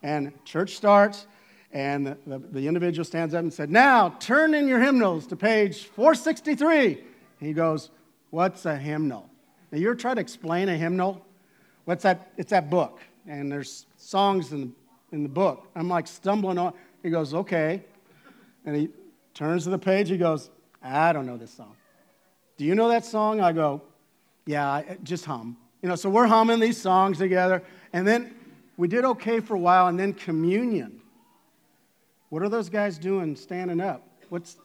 And 0.02 0.34
church 0.44 0.76
starts, 0.76 1.28
and 1.72 2.08
the, 2.08 2.18
the, 2.26 2.40
the, 2.40 2.68
individual 2.68 3.06
stands 3.06 3.36
up 3.36 3.42
and 3.42 3.54
said, 3.54 3.70
Now 3.70 4.16
turn 4.20 4.56
in 4.56 4.68
your 4.68 4.80
hymnals 4.80 5.28
to 5.28 5.36
page 5.36 5.84
463. 5.84 7.04
he 7.40 7.54
goes, 7.54 7.92
What's 8.32 8.66
a 8.66 8.76
hymnal? 8.76 9.30
Now 9.72 9.78
you're 9.78 9.94
trying 9.94 10.16
to 10.16 10.22
explain 10.22 10.68
a 10.68 10.76
hymnal? 10.76 11.24
What's 11.86 12.02
that? 12.02 12.32
It's 12.38 12.50
that 12.50 12.72
book. 12.72 13.02
And 13.28 13.52
there's 13.52 13.86
songs 13.98 14.52
in 14.52 14.62
the, 14.62 15.16
in 15.16 15.22
the 15.22 15.30
book. 15.30 15.68
I'm 15.76 15.90
like 15.90 16.08
stumbling 16.08 16.58
on. 16.58 16.74
He 17.04 17.12
goes, 17.12 17.36
Okay. 17.36 17.84
And 18.66 18.76
he 18.76 18.90
turns 19.36 19.66
to 19.66 19.70
the 19.70 19.78
page. 19.78 20.10
He 20.10 20.18
goes, 20.18 20.50
I 20.82 21.14
don't 21.14 21.26
know 21.26 21.38
this 21.38 21.52
song. 21.52 21.76
Do 22.58 22.66
you 22.66 22.76
know 22.76 22.90
that 22.90 23.06
song? 23.06 23.42
I 23.42 23.52
go, 23.52 23.82
Yeah, 24.46 24.96
just 25.04 25.26
hum. 25.26 25.58
You 25.82 25.90
know, 25.90 25.96
so 25.96 26.10
we're 26.10 26.28
humming 26.28 26.60
these 26.60 26.80
songs 26.80 27.18
together. 27.18 27.64
And 27.94 28.08
then 28.08 28.36
we 28.78 28.88
did 28.88 29.04
okay 29.06 29.40
for 29.40 29.56
a 29.56 29.60
while, 29.60 29.88
and 29.88 30.00
then 30.00 30.14
communion 30.14 31.02
what 32.32 32.42
are 32.42 32.48
those 32.48 32.70
guys 32.70 32.98
doing 32.98 33.36
standing 33.36 33.82
up? 33.82 34.08
What's, 34.30 34.56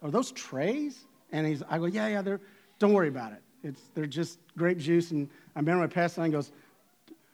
are 0.00 0.12
those 0.12 0.30
trays? 0.30 1.06
And 1.32 1.44
he's, 1.44 1.60
I 1.68 1.78
go, 1.78 1.86
yeah, 1.86 2.06
yeah, 2.06 2.22
they're, 2.22 2.40
don't 2.78 2.92
worry 2.92 3.08
about 3.08 3.32
it. 3.32 3.42
It's, 3.64 3.82
they're 3.96 4.06
just 4.06 4.38
grape 4.56 4.78
juice. 4.78 5.10
And 5.10 5.28
I 5.56 5.58
remember 5.58 5.80
my 5.80 5.88
pastor 5.88 6.22
and 6.22 6.32
goes, 6.32 6.52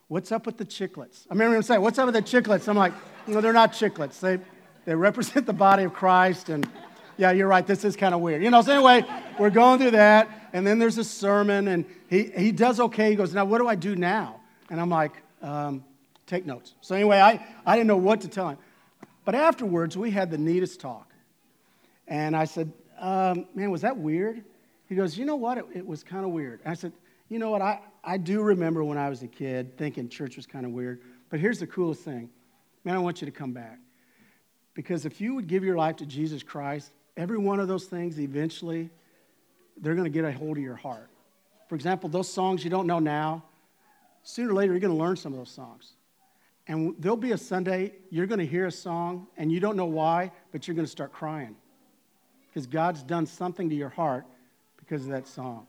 what's 0.08 0.32
up 0.32 0.46
with 0.46 0.56
the 0.56 0.64
chiclets? 0.64 1.26
I 1.30 1.34
remember 1.34 1.56
him 1.56 1.62
saying, 1.62 1.82
what's 1.82 1.98
up 1.98 2.06
with 2.06 2.14
the 2.14 2.22
chiclets? 2.22 2.68
I'm 2.68 2.76
like, 2.76 2.94
no, 3.26 3.42
they're 3.42 3.52
not 3.52 3.74
chiclets. 3.74 4.18
They, 4.18 4.38
they 4.86 4.94
represent 4.94 5.44
the 5.44 5.52
body 5.52 5.84
of 5.84 5.92
Christ. 5.92 6.48
And 6.48 6.66
yeah, 7.16 7.32
you're 7.32 7.48
right. 7.48 7.66
This 7.66 7.84
is 7.84 7.96
kind 7.96 8.14
of 8.14 8.20
weird. 8.20 8.42
You 8.42 8.50
know, 8.50 8.62
so 8.62 8.72
anyway, 8.72 9.04
we're 9.38 9.50
going 9.50 9.78
through 9.78 9.92
that. 9.92 10.50
And 10.52 10.66
then 10.66 10.78
there's 10.78 10.98
a 10.98 11.04
sermon, 11.04 11.68
and 11.68 11.84
he, 12.08 12.24
he 12.24 12.52
does 12.52 12.78
okay. 12.78 13.10
He 13.10 13.16
goes, 13.16 13.32
now 13.32 13.44
what 13.44 13.58
do 13.58 13.68
I 13.68 13.74
do 13.74 13.96
now? 13.96 14.40
And 14.70 14.80
I'm 14.80 14.90
like, 14.90 15.12
um, 15.40 15.84
take 16.26 16.46
notes. 16.46 16.74
So 16.80 16.94
anyway, 16.94 17.18
I, 17.18 17.44
I 17.64 17.76
didn't 17.76 17.88
know 17.88 17.96
what 17.96 18.20
to 18.22 18.28
tell 18.28 18.48
him. 18.48 18.58
But 19.24 19.34
afterwards, 19.34 19.96
we 19.96 20.10
had 20.10 20.30
the 20.30 20.38
neatest 20.38 20.80
talk. 20.80 21.12
And 22.08 22.36
I 22.36 22.44
said, 22.44 22.72
um, 22.98 23.46
Man, 23.54 23.70
was 23.70 23.82
that 23.82 23.96
weird? 23.96 24.44
He 24.88 24.94
goes, 24.94 25.16
You 25.16 25.24
know 25.24 25.36
what? 25.36 25.58
It, 25.58 25.64
it 25.74 25.86
was 25.86 26.02
kind 26.02 26.24
of 26.24 26.32
weird. 26.32 26.60
And 26.60 26.70
I 26.70 26.74
said, 26.74 26.92
You 27.28 27.38
know 27.38 27.50
what? 27.50 27.62
I, 27.62 27.80
I 28.04 28.18
do 28.18 28.42
remember 28.42 28.82
when 28.84 28.98
I 28.98 29.08
was 29.08 29.22
a 29.22 29.28
kid 29.28 29.76
thinking 29.78 30.08
church 30.08 30.36
was 30.36 30.46
kind 30.46 30.66
of 30.66 30.72
weird. 30.72 31.00
But 31.30 31.40
here's 31.40 31.60
the 31.60 31.66
coolest 31.66 32.02
thing 32.02 32.30
man, 32.84 32.96
I 32.96 32.98
want 32.98 33.22
you 33.22 33.26
to 33.26 33.32
come 33.32 33.52
back. 33.52 33.78
Because 34.74 35.04
if 35.04 35.20
you 35.20 35.34
would 35.34 35.46
give 35.46 35.64
your 35.64 35.76
life 35.76 35.96
to 35.96 36.06
Jesus 36.06 36.42
Christ, 36.42 36.92
every 37.16 37.38
one 37.38 37.60
of 37.60 37.68
those 37.68 37.84
things 37.84 38.18
eventually, 38.18 38.90
they're 39.76 39.94
going 39.94 40.04
to 40.04 40.10
get 40.10 40.24
a 40.24 40.32
hold 40.32 40.56
of 40.56 40.62
your 40.62 40.76
heart. 40.76 41.08
For 41.68 41.74
example, 41.74 42.08
those 42.08 42.32
songs 42.32 42.62
you 42.64 42.70
don't 42.70 42.86
know 42.86 42.98
now, 42.98 43.44
sooner 44.22 44.50
or 44.50 44.54
later, 44.54 44.72
you're 44.72 44.80
going 44.80 44.92
to 44.92 44.98
learn 44.98 45.16
some 45.16 45.32
of 45.32 45.38
those 45.38 45.50
songs. 45.50 45.92
And 46.68 46.94
there'll 46.98 47.16
be 47.16 47.32
a 47.32 47.38
Sunday, 47.38 47.92
you're 48.10 48.26
going 48.26 48.38
to 48.38 48.46
hear 48.46 48.66
a 48.66 48.72
song, 48.72 49.26
and 49.36 49.50
you 49.50 49.58
don't 49.58 49.76
know 49.76 49.86
why, 49.86 50.30
but 50.52 50.68
you're 50.68 50.74
going 50.74 50.86
to 50.86 50.90
start 50.90 51.12
crying. 51.12 51.56
Because 52.48 52.66
God's 52.66 53.02
done 53.02 53.26
something 53.26 53.68
to 53.68 53.74
your 53.74 53.88
heart 53.88 54.26
because 54.76 55.04
of 55.04 55.10
that 55.10 55.26
song. 55.26 55.66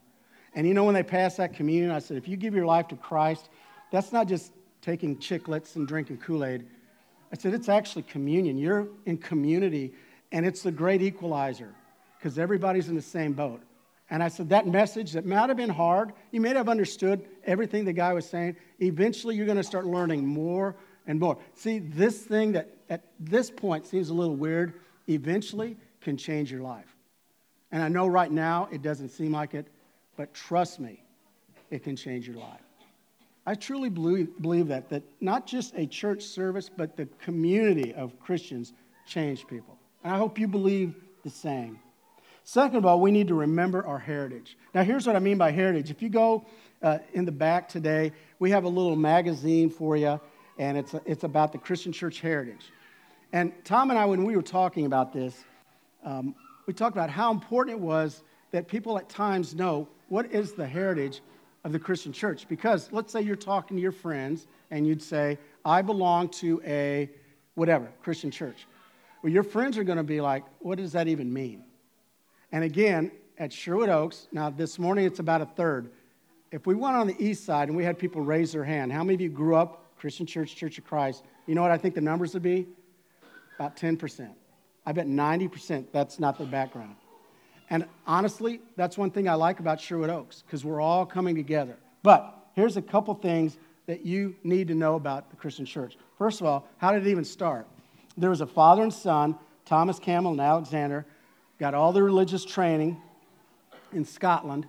And 0.53 0.67
you 0.67 0.73
know, 0.73 0.83
when 0.83 0.93
they 0.93 1.03
pass 1.03 1.37
that 1.37 1.53
communion, 1.53 1.89
I 1.89 1.99
said, 1.99 2.17
if 2.17 2.27
you 2.27 2.37
give 2.37 2.53
your 2.53 2.65
life 2.65 2.89
to 2.89 2.95
Christ, 2.95 3.49
that's 3.91 4.11
not 4.11 4.27
just 4.27 4.51
taking 4.81 5.17
chiclets 5.17 5.75
and 5.77 5.87
drinking 5.87 6.17
Kool 6.17 6.43
Aid. 6.45 6.65
I 7.31 7.37
said, 7.37 7.53
it's 7.53 7.69
actually 7.69 8.03
communion. 8.03 8.57
You're 8.57 8.87
in 9.05 9.17
community, 9.17 9.93
and 10.33 10.45
it's 10.45 10.63
the 10.63 10.71
great 10.71 11.01
equalizer 11.01 11.73
because 12.17 12.37
everybody's 12.37 12.89
in 12.89 12.95
the 12.95 13.01
same 13.01 13.31
boat. 13.31 13.61
And 14.09 14.21
I 14.21 14.27
said, 14.27 14.49
that 14.49 14.67
message 14.67 15.13
that 15.13 15.25
might 15.25 15.47
have 15.47 15.57
been 15.57 15.69
hard, 15.69 16.11
you 16.31 16.41
may 16.41 16.49
have 16.49 16.67
understood 16.67 17.25
everything 17.45 17.85
the 17.85 17.93
guy 17.93 18.11
was 18.13 18.25
saying. 18.25 18.57
Eventually, 18.79 19.35
you're 19.35 19.45
going 19.45 19.57
to 19.57 19.63
start 19.63 19.85
learning 19.85 20.25
more 20.25 20.75
and 21.07 21.19
more. 21.19 21.37
See, 21.53 21.79
this 21.79 22.21
thing 22.21 22.51
that 22.53 22.75
at 22.89 23.03
this 23.19 23.49
point 23.49 23.85
seems 23.85 24.09
a 24.09 24.13
little 24.13 24.35
weird, 24.35 24.73
eventually 25.07 25.77
can 26.01 26.17
change 26.17 26.51
your 26.51 26.61
life. 26.61 26.95
And 27.71 27.81
I 27.81 27.87
know 27.87 28.07
right 28.07 28.31
now 28.31 28.67
it 28.71 28.81
doesn't 28.81 29.09
seem 29.09 29.31
like 29.31 29.53
it, 29.53 29.67
but 30.17 30.33
trust 30.33 30.79
me, 30.79 31.01
it 31.71 31.83
can 31.83 31.95
change 31.95 32.27
your 32.27 32.37
life. 32.37 32.61
I 33.45 33.55
truly 33.55 33.89
believe, 33.89 34.67
that, 34.67 34.89
that 34.89 35.03
not 35.21 35.45
just 35.47 35.73
a 35.75 35.85
church 35.85 36.23
service, 36.23 36.69
but 36.69 36.95
the 36.95 37.07
community 37.21 37.93
of 37.93 38.19
Christians 38.19 38.73
change 39.05 39.47
people. 39.47 39.77
And 40.03 40.13
I 40.13 40.17
hope 40.17 40.37
you 40.39 40.47
believe 40.47 40.95
the 41.23 41.29
same. 41.29 41.79
Second 42.43 42.77
of 42.77 42.85
all, 42.85 42.99
we 42.99 43.11
need 43.11 43.29
to 43.29 43.35
remember 43.35 43.85
our 43.85 43.99
heritage. 43.99 44.57
Now, 44.73 44.83
here's 44.83 45.07
what 45.07 45.15
I 45.15 45.19
mean 45.19 45.37
by 45.37 45.51
heritage. 45.51 45.89
If 45.89 46.01
you 46.01 46.09
go 46.09 46.45
uh, 46.81 46.99
in 47.13 47.23
the 47.23 47.31
back 47.31 47.69
today, 47.69 48.11
we 48.39 48.51
have 48.51 48.65
a 48.65 48.69
little 48.69 48.97
magazine 48.97 49.69
for 49.69 49.95
you, 49.95 50.19
and 50.59 50.77
it's, 50.77 50.93
it's 51.05 51.23
about 51.23 51.53
the 51.53 51.57
Christian 51.57 51.93
church 51.93 52.19
heritage. 52.19 52.71
And 53.31 53.53
Tom 53.63 53.89
and 53.89 53.97
I, 53.97 54.05
when 54.05 54.25
we 54.25 54.35
were 54.35 54.41
talking 54.41 54.85
about 54.85 55.13
this, 55.13 55.45
um, 56.03 56.35
we 56.67 56.73
talked 56.73 56.95
about 56.95 57.09
how 57.09 57.31
important 57.31 57.77
it 57.77 57.81
was 57.81 58.23
that 58.51 58.67
people 58.67 58.97
at 58.97 59.07
times 59.07 59.55
know 59.55 59.87
what 60.09 60.31
is 60.31 60.51
the 60.51 60.67
heritage 60.67 61.21
of 61.63 61.71
the 61.71 61.79
Christian 61.79 62.11
church. 62.11 62.47
Because 62.49 62.91
let's 62.91 63.11
say 63.11 63.21
you're 63.21 63.35
talking 63.37 63.77
to 63.77 63.81
your 63.81 63.93
friends, 63.93 64.47
and 64.69 64.85
you'd 64.85 65.01
say, 65.01 65.37
I 65.63 65.81
belong 65.81 66.27
to 66.29 66.61
a 66.65 67.09
whatever, 67.55 67.89
Christian 68.01 68.31
church. 68.31 68.67
Well, 69.23 69.31
your 69.31 69.43
friends 69.43 69.77
are 69.77 69.85
going 69.85 69.97
to 69.97 70.03
be 70.03 70.19
like, 70.19 70.43
what 70.59 70.77
does 70.77 70.91
that 70.91 71.07
even 71.07 71.31
mean? 71.31 71.63
And 72.51 72.63
again, 72.63 73.09
at 73.39 73.53
Sherwood 73.53 73.87
Oaks, 73.87 74.27
now 74.33 74.49
this 74.49 74.77
morning 74.77 75.05
it's 75.05 75.19
about 75.19 75.41
a 75.41 75.45
third. 75.45 75.91
If 76.51 76.67
we 76.67 76.75
went 76.75 76.97
on 76.97 77.07
the 77.07 77.15
east 77.17 77.45
side 77.45 77.69
and 77.69 77.77
we 77.77 77.85
had 77.85 77.97
people 77.97 78.21
raise 78.21 78.51
their 78.51 78.65
hand, 78.65 78.91
how 78.91 79.01
many 79.01 79.15
of 79.15 79.21
you 79.21 79.29
grew 79.29 79.55
up 79.55 79.97
Christian 79.97 80.25
Church, 80.25 80.55
Church 80.55 80.77
of 80.77 80.83
Christ? 80.83 81.23
You 81.47 81.55
know 81.55 81.61
what 81.61 81.71
I 81.71 81.77
think 81.77 81.95
the 81.95 82.01
numbers 82.01 82.33
would 82.33 82.43
be? 82.43 82.67
About 83.55 83.77
10%. 83.77 84.29
I 84.85 84.91
bet 84.91 85.07
90% 85.07 85.85
that's 85.93 86.19
not 86.19 86.37
their 86.37 86.45
background. 86.45 86.95
And 87.69 87.87
honestly, 88.05 88.59
that's 88.75 88.97
one 88.97 89.09
thing 89.09 89.29
I 89.29 89.35
like 89.35 89.61
about 89.61 89.79
Sherwood 89.79 90.09
Oaks, 90.09 90.43
because 90.45 90.65
we're 90.65 90.81
all 90.81 91.05
coming 91.05 91.33
together. 91.33 91.77
But 92.03 92.35
here's 92.55 92.75
a 92.75 92.81
couple 92.81 93.13
things 93.15 93.57
that 93.85 94.05
you 94.05 94.35
need 94.43 94.67
to 94.67 94.75
know 94.75 94.95
about 94.95 95.29
the 95.29 95.37
Christian 95.37 95.65
church. 95.65 95.97
First 96.17 96.41
of 96.41 96.47
all, 96.47 96.67
how 96.77 96.91
did 96.91 97.07
it 97.07 97.09
even 97.09 97.23
start? 97.23 97.67
There 98.17 98.29
was 98.29 98.41
a 98.41 98.47
father 98.47 98.83
and 98.83 98.93
son, 98.93 99.37
Thomas 99.65 99.99
Campbell 99.99 100.31
and 100.31 100.41
Alexander, 100.41 101.05
got 101.59 101.73
all 101.73 101.91
the 101.91 102.03
religious 102.03 102.45
training 102.45 103.01
in 103.91 104.05
Scotland. 104.05 104.67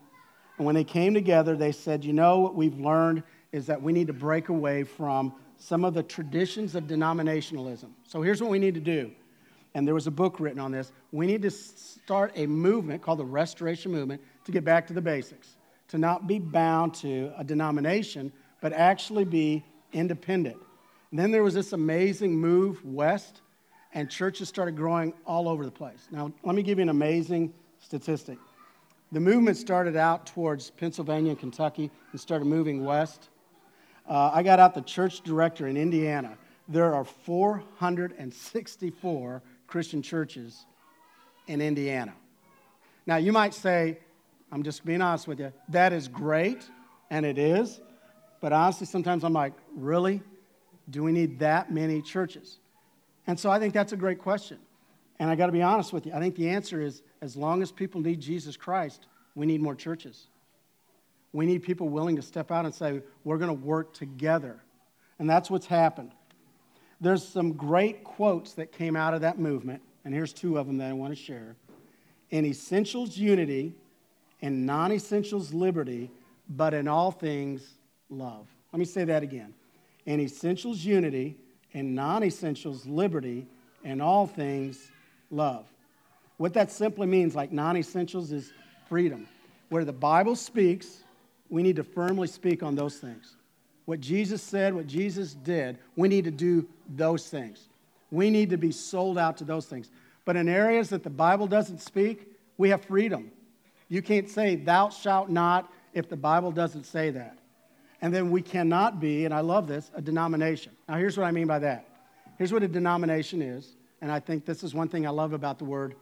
And 0.58 0.66
when 0.66 0.74
they 0.74 0.84
came 0.84 1.14
together, 1.14 1.56
they 1.56 1.72
said, 1.72 2.04
You 2.04 2.12
know, 2.12 2.40
what 2.40 2.54
we've 2.54 2.78
learned 2.78 3.22
is 3.52 3.66
that 3.66 3.80
we 3.80 3.92
need 3.92 4.06
to 4.06 4.12
break 4.12 4.48
away 4.48 4.84
from 4.84 5.34
some 5.56 5.84
of 5.84 5.94
the 5.94 6.02
traditions 6.02 6.74
of 6.74 6.84
denominationalism. 6.84 7.90
So 8.06 8.22
here's 8.22 8.40
what 8.40 8.50
we 8.50 8.58
need 8.58 8.74
to 8.74 8.80
do. 8.80 9.10
And 9.74 9.86
there 9.86 9.94
was 9.94 10.06
a 10.06 10.10
book 10.10 10.38
written 10.38 10.60
on 10.60 10.70
this. 10.70 10.92
We 11.12 11.26
need 11.26 11.42
to 11.42 11.50
start 11.50 12.32
a 12.36 12.46
movement 12.46 13.02
called 13.02 13.18
the 13.18 13.24
Restoration 13.24 13.90
Movement 13.90 14.22
to 14.44 14.52
get 14.52 14.64
back 14.64 14.86
to 14.88 14.92
the 14.92 15.00
basics, 15.00 15.56
to 15.88 15.98
not 15.98 16.26
be 16.26 16.38
bound 16.38 16.94
to 16.94 17.32
a 17.36 17.42
denomination, 17.42 18.32
but 18.60 18.72
actually 18.72 19.24
be 19.24 19.64
independent. 19.92 20.56
Then 21.14 21.30
there 21.30 21.42
was 21.44 21.54
this 21.54 21.72
amazing 21.72 22.36
move 22.36 22.84
west 22.84 23.40
and 23.92 24.10
churches 24.10 24.48
started 24.48 24.76
growing 24.76 25.14
all 25.24 25.48
over 25.48 25.64
the 25.64 25.70
place. 25.70 26.08
Now, 26.10 26.32
let 26.42 26.56
me 26.56 26.64
give 26.64 26.78
you 26.78 26.82
an 26.82 26.88
amazing 26.88 27.54
statistic. 27.78 28.36
The 29.12 29.20
movement 29.20 29.56
started 29.56 29.94
out 29.94 30.26
towards 30.26 30.70
Pennsylvania 30.70 31.30
and 31.30 31.38
Kentucky 31.38 31.92
and 32.10 32.20
started 32.20 32.46
moving 32.46 32.84
west. 32.84 33.28
Uh, 34.08 34.32
I 34.34 34.42
got 34.42 34.58
out 34.58 34.74
the 34.74 34.82
church 34.82 35.20
director 35.20 35.68
in 35.68 35.76
Indiana. 35.76 36.36
There 36.66 36.92
are 36.92 37.04
464 37.04 39.42
Christian 39.68 40.02
churches 40.02 40.66
in 41.46 41.60
Indiana. 41.60 42.14
Now, 43.06 43.18
you 43.18 43.30
might 43.30 43.54
say, 43.54 43.98
I'm 44.50 44.64
just 44.64 44.84
being 44.84 45.00
honest 45.00 45.28
with 45.28 45.38
you, 45.38 45.52
that 45.68 45.92
is 45.92 46.08
great, 46.08 46.68
and 47.08 47.24
it 47.24 47.38
is. 47.38 47.80
But 48.40 48.52
honestly, 48.52 48.88
sometimes 48.88 49.22
I'm 49.22 49.32
like, 49.32 49.52
really? 49.76 50.20
Do 50.90 51.02
we 51.02 51.12
need 51.12 51.38
that 51.38 51.72
many 51.72 52.02
churches? 52.02 52.58
And 53.26 53.38
so 53.38 53.50
I 53.50 53.58
think 53.58 53.72
that's 53.72 53.92
a 53.92 53.96
great 53.96 54.18
question. 54.18 54.58
And 55.18 55.30
I 55.30 55.36
got 55.36 55.46
to 55.46 55.52
be 55.52 55.62
honest 55.62 55.92
with 55.92 56.06
you. 56.06 56.12
I 56.12 56.18
think 56.18 56.36
the 56.36 56.48
answer 56.48 56.80
is 56.80 57.02
as 57.20 57.36
long 57.36 57.62
as 57.62 57.70
people 57.70 58.00
need 58.00 58.20
Jesus 58.20 58.56
Christ, 58.56 59.06
we 59.34 59.46
need 59.46 59.62
more 59.62 59.74
churches. 59.74 60.26
We 61.32 61.46
need 61.46 61.62
people 61.62 61.88
willing 61.88 62.16
to 62.16 62.22
step 62.22 62.50
out 62.50 62.64
and 62.64 62.74
say, 62.74 63.02
we're 63.24 63.38
going 63.38 63.48
to 63.48 63.64
work 63.64 63.94
together. 63.94 64.60
And 65.18 65.28
that's 65.28 65.50
what's 65.50 65.66
happened. 65.66 66.12
There's 67.00 67.26
some 67.26 67.52
great 67.52 68.04
quotes 68.04 68.52
that 68.54 68.72
came 68.72 68.96
out 68.96 69.14
of 69.14 69.20
that 69.22 69.38
movement, 69.38 69.82
and 70.04 70.14
here's 70.14 70.32
two 70.32 70.58
of 70.58 70.66
them 70.66 70.78
that 70.78 70.90
I 70.90 70.92
want 70.92 71.12
to 71.12 71.20
share. 71.20 71.56
In 72.30 72.44
essentials, 72.44 73.16
unity, 73.16 73.74
in 74.40 74.64
non 74.64 74.92
essentials, 74.92 75.52
liberty, 75.52 76.10
but 76.48 76.72
in 76.72 76.88
all 76.88 77.10
things, 77.10 77.74
love. 78.10 78.46
Let 78.72 78.78
me 78.78 78.84
say 78.84 79.04
that 79.04 79.22
again. 79.22 79.54
In 80.06 80.20
essentials, 80.20 80.84
unity, 80.84 81.36
in 81.72 81.94
non 81.94 82.22
essentials, 82.22 82.86
liberty, 82.86 83.46
and 83.84 84.00
all 84.00 84.26
things, 84.26 84.90
love. 85.30 85.66
What 86.36 86.54
that 86.54 86.70
simply 86.70 87.06
means, 87.06 87.34
like 87.34 87.52
non 87.52 87.76
essentials, 87.76 88.32
is 88.32 88.52
freedom. 88.88 89.26
Where 89.68 89.84
the 89.84 89.92
Bible 89.92 90.36
speaks, 90.36 91.02
we 91.48 91.62
need 91.62 91.76
to 91.76 91.84
firmly 91.84 92.28
speak 92.28 92.62
on 92.62 92.74
those 92.74 92.98
things. 92.98 93.36
What 93.84 94.00
Jesus 94.00 94.42
said, 94.42 94.74
what 94.74 94.86
Jesus 94.86 95.34
did, 95.34 95.78
we 95.96 96.08
need 96.08 96.24
to 96.24 96.30
do 96.30 96.66
those 96.88 97.28
things. 97.28 97.68
We 98.10 98.30
need 98.30 98.50
to 98.50 98.56
be 98.56 98.72
sold 98.72 99.18
out 99.18 99.36
to 99.38 99.44
those 99.44 99.66
things. 99.66 99.90
But 100.24 100.36
in 100.36 100.48
areas 100.48 100.88
that 100.90 101.02
the 101.02 101.10
Bible 101.10 101.46
doesn't 101.46 101.80
speak, 101.80 102.28
we 102.56 102.70
have 102.70 102.84
freedom. 102.84 103.30
You 103.88 104.00
can't 104.00 104.28
say, 104.28 104.56
Thou 104.56 104.88
shalt 104.88 105.28
not, 105.28 105.70
if 105.92 106.08
the 106.08 106.16
Bible 106.16 106.50
doesn't 106.50 106.84
say 106.84 107.10
that. 107.10 107.38
And 108.00 108.12
then 108.12 108.30
we 108.30 108.42
cannot 108.42 109.00
be, 109.00 109.24
and 109.24 109.32
I 109.32 109.40
love 109.40 109.66
this, 109.66 109.90
a 109.94 110.02
denomination. 110.02 110.72
Now, 110.88 110.96
here's 110.96 111.16
what 111.16 111.24
I 111.24 111.30
mean 111.30 111.46
by 111.46 111.58
that. 111.60 111.88
Here's 112.38 112.52
what 112.52 112.62
a 112.62 112.68
denomination 112.68 113.40
is, 113.40 113.76
and 114.00 114.10
I 114.10 114.20
think 114.20 114.44
this 114.44 114.62
is 114.62 114.74
one 114.74 114.88
thing 114.88 115.06
I 115.06 115.10
love 115.10 115.32
about 115.32 115.58
the 115.58 115.64
word 115.64 115.94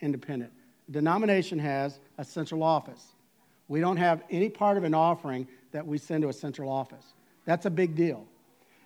independent. 0.00 0.52
A 0.88 0.92
denomination 0.92 1.58
has 1.58 2.00
a 2.18 2.24
central 2.24 2.62
office. 2.62 3.06
We 3.68 3.80
don't 3.80 3.96
have 3.96 4.22
any 4.30 4.48
part 4.48 4.76
of 4.76 4.84
an 4.84 4.94
offering 4.94 5.46
that 5.72 5.86
we 5.86 5.98
send 5.98 6.22
to 6.22 6.28
a 6.28 6.32
central 6.32 6.70
office. 6.70 7.04
That's 7.44 7.66
a 7.66 7.70
big 7.70 7.94
deal 7.94 8.24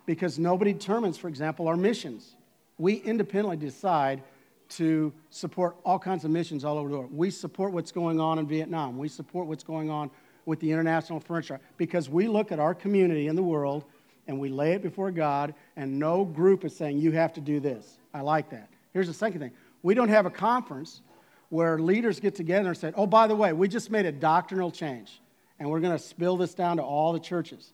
because 0.07 0.38
nobody 0.38 0.73
determines, 0.73 1.18
for 1.18 1.29
example, 1.29 1.68
our 1.68 1.77
missions. 1.77 2.35
We 2.79 2.94
independently 2.94 3.57
decide 3.57 4.23
to 4.71 5.12
support 5.31 5.77
all 5.85 5.99
kinds 5.99 6.25
of 6.25 6.31
missions 6.31 6.64
all 6.64 6.79
over 6.79 6.88
the 6.88 6.99
world. 6.99 7.12
We 7.12 7.31
support 7.31 7.73
what's 7.73 7.92
going 7.92 8.21
on 8.21 8.38
in 8.38 8.47
Vietnam. 8.47 8.99
We 8.99 9.09
support 9.09 9.47
what's 9.47 9.64
going 9.64 9.90
on 9.90 10.11
with 10.49 10.61
the 10.61 10.73
International 10.73 11.21
Furniture 11.21 11.61
because 11.77 12.09
we 12.09 12.27
look 12.27 12.51
at 12.51 12.59
our 12.59 12.75
community 12.75 13.29
in 13.29 13.37
the 13.37 13.43
world 13.43 13.85
and 14.27 14.41
we 14.41 14.49
lay 14.49 14.73
it 14.73 14.83
before 14.83 15.11
God, 15.11 15.55
and 15.77 15.99
no 15.99 16.25
group 16.25 16.65
is 16.65 16.75
saying, 16.75 16.99
You 16.99 17.13
have 17.13 17.35
to 17.35 17.41
do 17.41 17.61
this. 17.61 17.99
I 18.15 18.23
like 18.23 18.51
that. 18.51 18.69
Here's 18.93 19.07
the 19.07 19.15
second 19.15 19.41
thing 19.41 19.53
we 19.83 19.95
don't 19.95 20.09
have 20.09 20.27
a 20.27 20.31
conference 20.31 21.03
where 21.51 21.79
leaders 21.79 22.19
get 22.19 22.35
together 22.35 22.71
and 22.71 22.77
say, 22.77 22.93
Oh, 22.97 23.07
by 23.07 23.27
the 23.27 23.37
way, 23.37 23.53
we 23.53 23.69
just 23.69 23.91
made 23.91 24.07
a 24.07 24.13
doctrinal 24.13 24.71
change, 24.71 25.21
and 25.59 25.71
we're 25.71 25.81
going 25.81 25.97
to 25.97 26.03
spill 26.03 26.37
this 26.39 26.55
down 26.55 26.79
to 26.79 26.83
all 26.83 27.13
the 27.13 27.21
churches. 27.21 27.73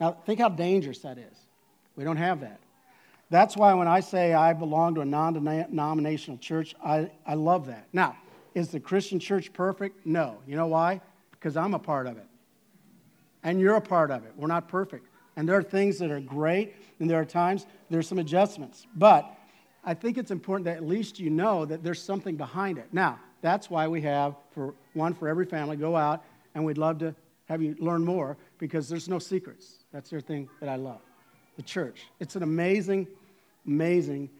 Now, 0.00 0.12
think 0.26 0.40
how 0.40 0.48
dangerous 0.48 0.98
that 0.98 1.18
is. 1.18 1.36
We 1.94 2.04
don't 2.04 2.18
have 2.18 2.40
that. 2.40 2.60
That's 3.30 3.56
why 3.56 3.74
when 3.74 3.88
I 3.88 4.00
say 4.00 4.34
I 4.34 4.52
belong 4.52 4.96
to 4.96 5.00
a 5.00 5.04
non 5.04 5.32
denominational 5.34 6.38
church, 6.38 6.74
I, 6.84 7.10
I 7.24 7.34
love 7.34 7.66
that. 7.66 7.86
Now, 7.92 8.16
is 8.54 8.68
the 8.68 8.80
Christian 8.80 9.20
church 9.20 9.52
perfect? 9.52 10.04
No. 10.04 10.38
You 10.46 10.56
know 10.56 10.66
why? 10.66 11.00
Because 11.46 11.56
I'm 11.56 11.74
a 11.74 11.78
part 11.78 12.08
of 12.08 12.16
it. 12.16 12.26
And 13.44 13.60
you're 13.60 13.76
a 13.76 13.80
part 13.80 14.10
of 14.10 14.24
it. 14.24 14.32
We're 14.36 14.48
not 14.48 14.66
perfect. 14.66 15.06
And 15.36 15.48
there 15.48 15.56
are 15.56 15.62
things 15.62 15.96
that 16.00 16.10
are 16.10 16.18
great, 16.18 16.74
and 16.98 17.08
there 17.08 17.20
are 17.20 17.24
times 17.24 17.66
there's 17.88 18.08
some 18.08 18.18
adjustments. 18.18 18.84
But 18.96 19.32
I 19.84 19.94
think 19.94 20.18
it's 20.18 20.32
important 20.32 20.64
that 20.64 20.76
at 20.76 20.84
least 20.84 21.20
you 21.20 21.30
know 21.30 21.64
that 21.64 21.84
there's 21.84 22.02
something 22.02 22.34
behind 22.34 22.78
it. 22.78 22.88
Now, 22.90 23.20
that's 23.42 23.70
why 23.70 23.86
we 23.86 24.02
have, 24.02 24.34
for 24.50 24.74
one 24.94 25.14
for 25.14 25.28
every 25.28 25.44
family, 25.44 25.76
go 25.76 25.94
out, 25.94 26.24
and 26.56 26.64
we'd 26.64 26.78
love 26.78 26.98
to 26.98 27.14
have 27.44 27.62
you 27.62 27.76
learn 27.78 28.04
more 28.04 28.36
because 28.58 28.88
there's 28.88 29.08
no 29.08 29.20
secrets. 29.20 29.84
That's 29.92 30.10
the 30.10 30.20
thing 30.20 30.48
that 30.58 30.68
I 30.68 30.74
love. 30.74 30.98
The 31.54 31.62
church. 31.62 32.08
It's 32.18 32.34
an 32.34 32.42
amazing, 32.42 33.06
amazing 33.68 34.30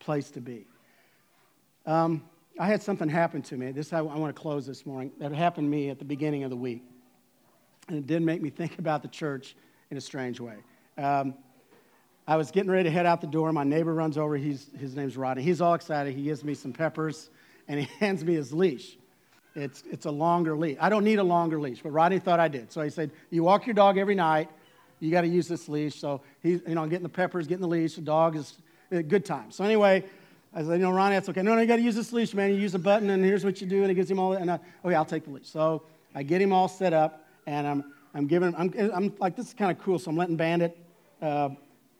place 0.00 0.32
to 0.32 0.40
be. 0.40 0.66
Um, 1.86 2.24
I 2.58 2.66
had 2.66 2.82
something 2.82 3.08
happen 3.08 3.42
to 3.42 3.56
me. 3.56 3.70
This 3.72 3.92
I, 3.92 3.98
I 3.98 4.02
want 4.02 4.34
to 4.34 4.40
close 4.40 4.66
this 4.66 4.86
morning. 4.86 5.12
That 5.18 5.32
happened 5.32 5.66
to 5.66 5.70
me 5.70 5.90
at 5.90 5.98
the 5.98 6.04
beginning 6.04 6.42
of 6.44 6.50
the 6.50 6.56
week, 6.56 6.82
and 7.88 7.98
it 7.98 8.06
did 8.06 8.22
make 8.22 8.40
me 8.40 8.50
think 8.60 8.78
about 8.78 9.02
the 9.02 9.08
church 9.08 9.56
in 9.90 9.96
a 9.96 10.00
strange 10.00 10.40
way. 10.40 10.56
Um, 10.96 11.34
I 12.26 12.36
was 12.36 12.50
getting 12.50 12.70
ready 12.70 12.84
to 12.84 12.90
head 12.90 13.06
out 13.06 13.20
the 13.20 13.26
door. 13.26 13.52
My 13.52 13.62
neighbor 13.62 13.94
runs 13.94 14.18
over. 14.18 14.36
He's, 14.36 14.68
his 14.78 14.96
name's 14.96 15.16
Rodney. 15.16 15.42
He's 15.42 15.60
all 15.60 15.74
excited. 15.74 16.14
He 16.14 16.24
gives 16.24 16.42
me 16.42 16.54
some 16.54 16.72
peppers, 16.72 17.30
and 17.68 17.78
he 17.78 17.86
hands 18.00 18.24
me 18.24 18.34
his 18.34 18.52
leash. 18.52 18.96
It's, 19.54 19.84
it's 19.90 20.06
a 20.06 20.10
longer 20.10 20.56
leash. 20.56 20.76
I 20.80 20.88
don't 20.88 21.04
need 21.04 21.18
a 21.18 21.24
longer 21.24 21.60
leash, 21.60 21.82
but 21.82 21.90
Rodney 21.90 22.18
thought 22.18 22.40
I 22.40 22.48
did. 22.48 22.72
So 22.72 22.82
he 22.82 22.90
said, 22.90 23.10
You 23.30 23.42
walk 23.42 23.66
your 23.66 23.74
dog 23.74 23.96
every 23.96 24.14
night. 24.14 24.48
You 24.98 25.10
got 25.10 25.22
to 25.22 25.28
use 25.28 25.46
this 25.46 25.68
leash. 25.68 25.94
So 25.94 26.22
he's, 26.42 26.62
you 26.66 26.74
know, 26.74 26.86
getting 26.86 27.02
the 27.02 27.08
peppers, 27.08 27.46
getting 27.46 27.62
the 27.62 27.68
leash. 27.68 27.94
The 27.94 28.00
dog 28.00 28.34
is 28.36 28.56
a 28.90 29.02
good 29.02 29.24
time. 29.24 29.50
So 29.50 29.62
anyway, 29.62 30.04
I 30.56 30.62
said, 30.62 30.80
You 30.80 30.86
know, 30.86 30.90
Ronnie, 30.90 31.16
that's 31.16 31.28
okay. 31.28 31.42
No, 31.42 31.54
no, 31.54 31.60
you 31.60 31.66
got 31.66 31.76
to 31.76 31.82
use 31.82 31.94
this 31.94 32.14
leash, 32.14 32.32
man. 32.32 32.48
You 32.48 32.56
use 32.56 32.74
a 32.74 32.78
button, 32.78 33.10
and 33.10 33.22
here's 33.22 33.44
what 33.44 33.60
you 33.60 33.66
do. 33.66 33.82
And 33.82 33.90
it 33.90 33.94
gives 33.94 34.10
him 34.10 34.18
all 34.18 34.30
that. 34.30 34.40
And 34.40 34.50
I, 34.50 34.58
okay, 34.82 34.94
I'll 34.94 35.04
take 35.04 35.24
the 35.24 35.30
leash. 35.30 35.46
So 35.46 35.82
I 36.14 36.22
get 36.22 36.40
him 36.40 36.50
all 36.50 36.66
set 36.66 36.94
up, 36.94 37.26
and 37.46 37.66
I'm, 37.66 37.92
I'm 38.14 38.26
giving, 38.26 38.54
I'm, 38.56 38.72
I'm 38.94 39.14
like, 39.18 39.36
this 39.36 39.48
is 39.48 39.54
kind 39.54 39.70
of 39.70 39.78
cool. 39.84 39.98
So 39.98 40.10
I'm 40.10 40.16
letting 40.16 40.36
Bandit 40.36 40.74
uh, 41.20 41.50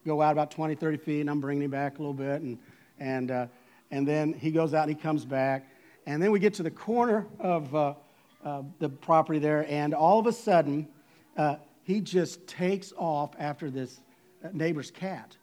go 0.07 0.23
out 0.23 0.33
about 0.33 0.51
20, 0.51 0.75
30 0.75 0.97
feet, 0.97 1.21
and 1.21 1.29
I'm 1.29 1.39
bringing 1.39 1.65
him 1.65 1.71
back 1.71 1.99
a 1.99 1.99
little 1.99 2.15
bit. 2.15 2.41
And, 2.41 2.59
and, 2.99 3.31
uh, 3.31 3.47
and 3.91 4.09
then 4.09 4.33
he 4.33 4.51
goes 4.51 4.73
out 4.73 4.89
and 4.89 4.97
he 4.97 5.03
comes 5.03 5.27
back. 5.27 5.69
And 6.07 6.23
then 6.23 6.31
we 6.31 6.39
get 6.39 6.55
to 6.55 6.63
the 6.63 6.71
corner 6.71 7.27
of 7.39 7.75
uh, 7.75 7.95
uh, 8.43 8.63
the 8.79 8.89
property 8.89 9.39
there, 9.39 9.67
and 9.69 9.93
all 9.93 10.19
of 10.19 10.27
a 10.27 10.33
sudden, 10.33 10.89
uh, 11.37 11.57
he 11.83 12.01
just 12.01 12.47
takes 12.47 12.95
off 12.97 13.33
after 13.39 13.71
this 13.71 14.01
uh, 14.43 14.49
neighbor's 14.55 14.91
cat 14.91 15.37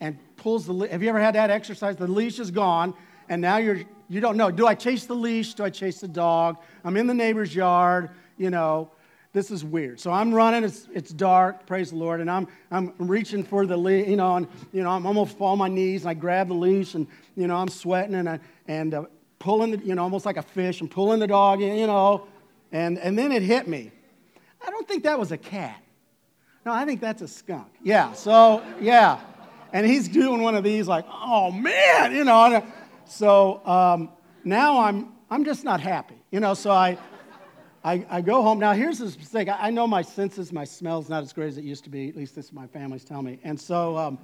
and 0.00 0.18
pulls 0.36 0.66
the 0.66 0.72
leash. 0.72 0.90
Have 0.90 1.02
you 1.02 1.08
ever 1.08 1.20
had 1.20 1.34
that 1.34 1.50
exercise? 1.50 1.96
The 1.96 2.06
leash 2.06 2.38
is 2.38 2.50
gone, 2.50 2.94
and 3.28 3.40
now 3.40 3.58
you're, 3.58 3.80
you 4.08 4.20
don't 4.20 4.36
know. 4.36 4.50
Do 4.50 4.66
I 4.66 4.74
chase 4.74 5.06
the 5.06 5.14
leash? 5.14 5.54
Do 5.54 5.64
I 5.64 5.70
chase 5.70 6.00
the 6.00 6.08
dog? 6.08 6.56
I'm 6.84 6.96
in 6.96 7.06
the 7.06 7.14
neighbor's 7.14 7.54
yard, 7.54 8.10
you 8.36 8.50
know. 8.50 8.90
This 9.32 9.52
is 9.52 9.64
weird. 9.64 10.00
So 10.00 10.10
I'm 10.10 10.34
running. 10.34 10.64
It's, 10.64 10.88
it's 10.92 11.12
dark. 11.12 11.64
Praise 11.64 11.90
the 11.90 11.96
Lord. 11.96 12.20
And 12.20 12.28
I'm, 12.28 12.48
I'm 12.72 12.92
reaching 12.98 13.44
for 13.44 13.64
the 13.64 13.76
leash, 13.76 14.08
you 14.08 14.16
know, 14.16 14.34
and, 14.34 14.48
you 14.72 14.82
know, 14.82 14.90
I'm 14.90 15.06
almost 15.06 15.38
fall 15.38 15.52
on 15.52 15.58
my 15.58 15.68
knees. 15.68 16.02
And 16.02 16.10
I 16.10 16.14
grab 16.14 16.48
the 16.48 16.54
leash 16.54 16.94
and, 16.94 17.06
you 17.36 17.46
know, 17.46 17.54
I'm 17.54 17.68
sweating 17.68 18.16
and, 18.16 18.28
I, 18.28 18.40
and 18.66 18.92
uh, 18.92 19.04
pulling 19.38 19.70
the, 19.70 19.78
you 19.86 19.94
know, 19.94 20.02
almost 20.02 20.26
like 20.26 20.36
a 20.36 20.42
fish 20.42 20.80
and 20.80 20.90
pulling 20.90 21.20
the 21.20 21.28
dog 21.28 21.60
you 21.60 21.86
know. 21.86 22.26
And, 22.72 22.98
and 22.98 23.16
then 23.16 23.30
it 23.30 23.42
hit 23.42 23.68
me. 23.68 23.92
I 24.66 24.70
don't 24.70 24.88
think 24.88 25.04
that 25.04 25.16
was 25.16 25.30
a 25.30 25.38
cat. 25.38 25.80
No, 26.66 26.72
I 26.72 26.84
think 26.84 27.00
that's 27.00 27.22
a 27.22 27.28
skunk. 27.28 27.68
Yeah, 27.84 28.12
so, 28.12 28.64
yeah. 28.80 29.20
And 29.72 29.86
he's 29.86 30.08
doing 30.08 30.42
one 30.42 30.54
of 30.54 30.64
these 30.64 30.88
like, 30.88 31.04
oh 31.08 31.50
man, 31.50 32.14
you 32.14 32.24
know. 32.24 32.64
So 33.06 33.64
um, 33.66 34.10
now 34.44 34.80
I'm, 34.80 35.12
I'm 35.30 35.44
just 35.44 35.64
not 35.64 35.80
happy, 35.80 36.16
you 36.30 36.40
know. 36.40 36.54
So 36.54 36.70
I, 36.70 36.98
I, 37.82 38.04
I 38.10 38.20
go 38.20 38.42
home. 38.42 38.58
Now, 38.58 38.72
here's 38.72 38.98
the 38.98 39.06
mistake. 39.06 39.48
I, 39.48 39.68
I, 39.68 39.70
know 39.70 39.86
my 39.86 40.02
senses, 40.02 40.52
my 40.52 40.64
smell's 40.64 41.08
not 41.08 41.22
as 41.22 41.32
great 41.32 41.48
as 41.48 41.58
it 41.58 41.64
used 41.64 41.84
to 41.84 41.90
be. 41.90 42.08
At 42.08 42.16
least 42.16 42.34
this 42.34 42.46
is 42.46 42.52
my 42.52 42.66
family's 42.66 43.04
telling 43.04 43.24
me. 43.24 43.38
And 43.42 43.58
so 43.58 43.96
um, 43.96 44.18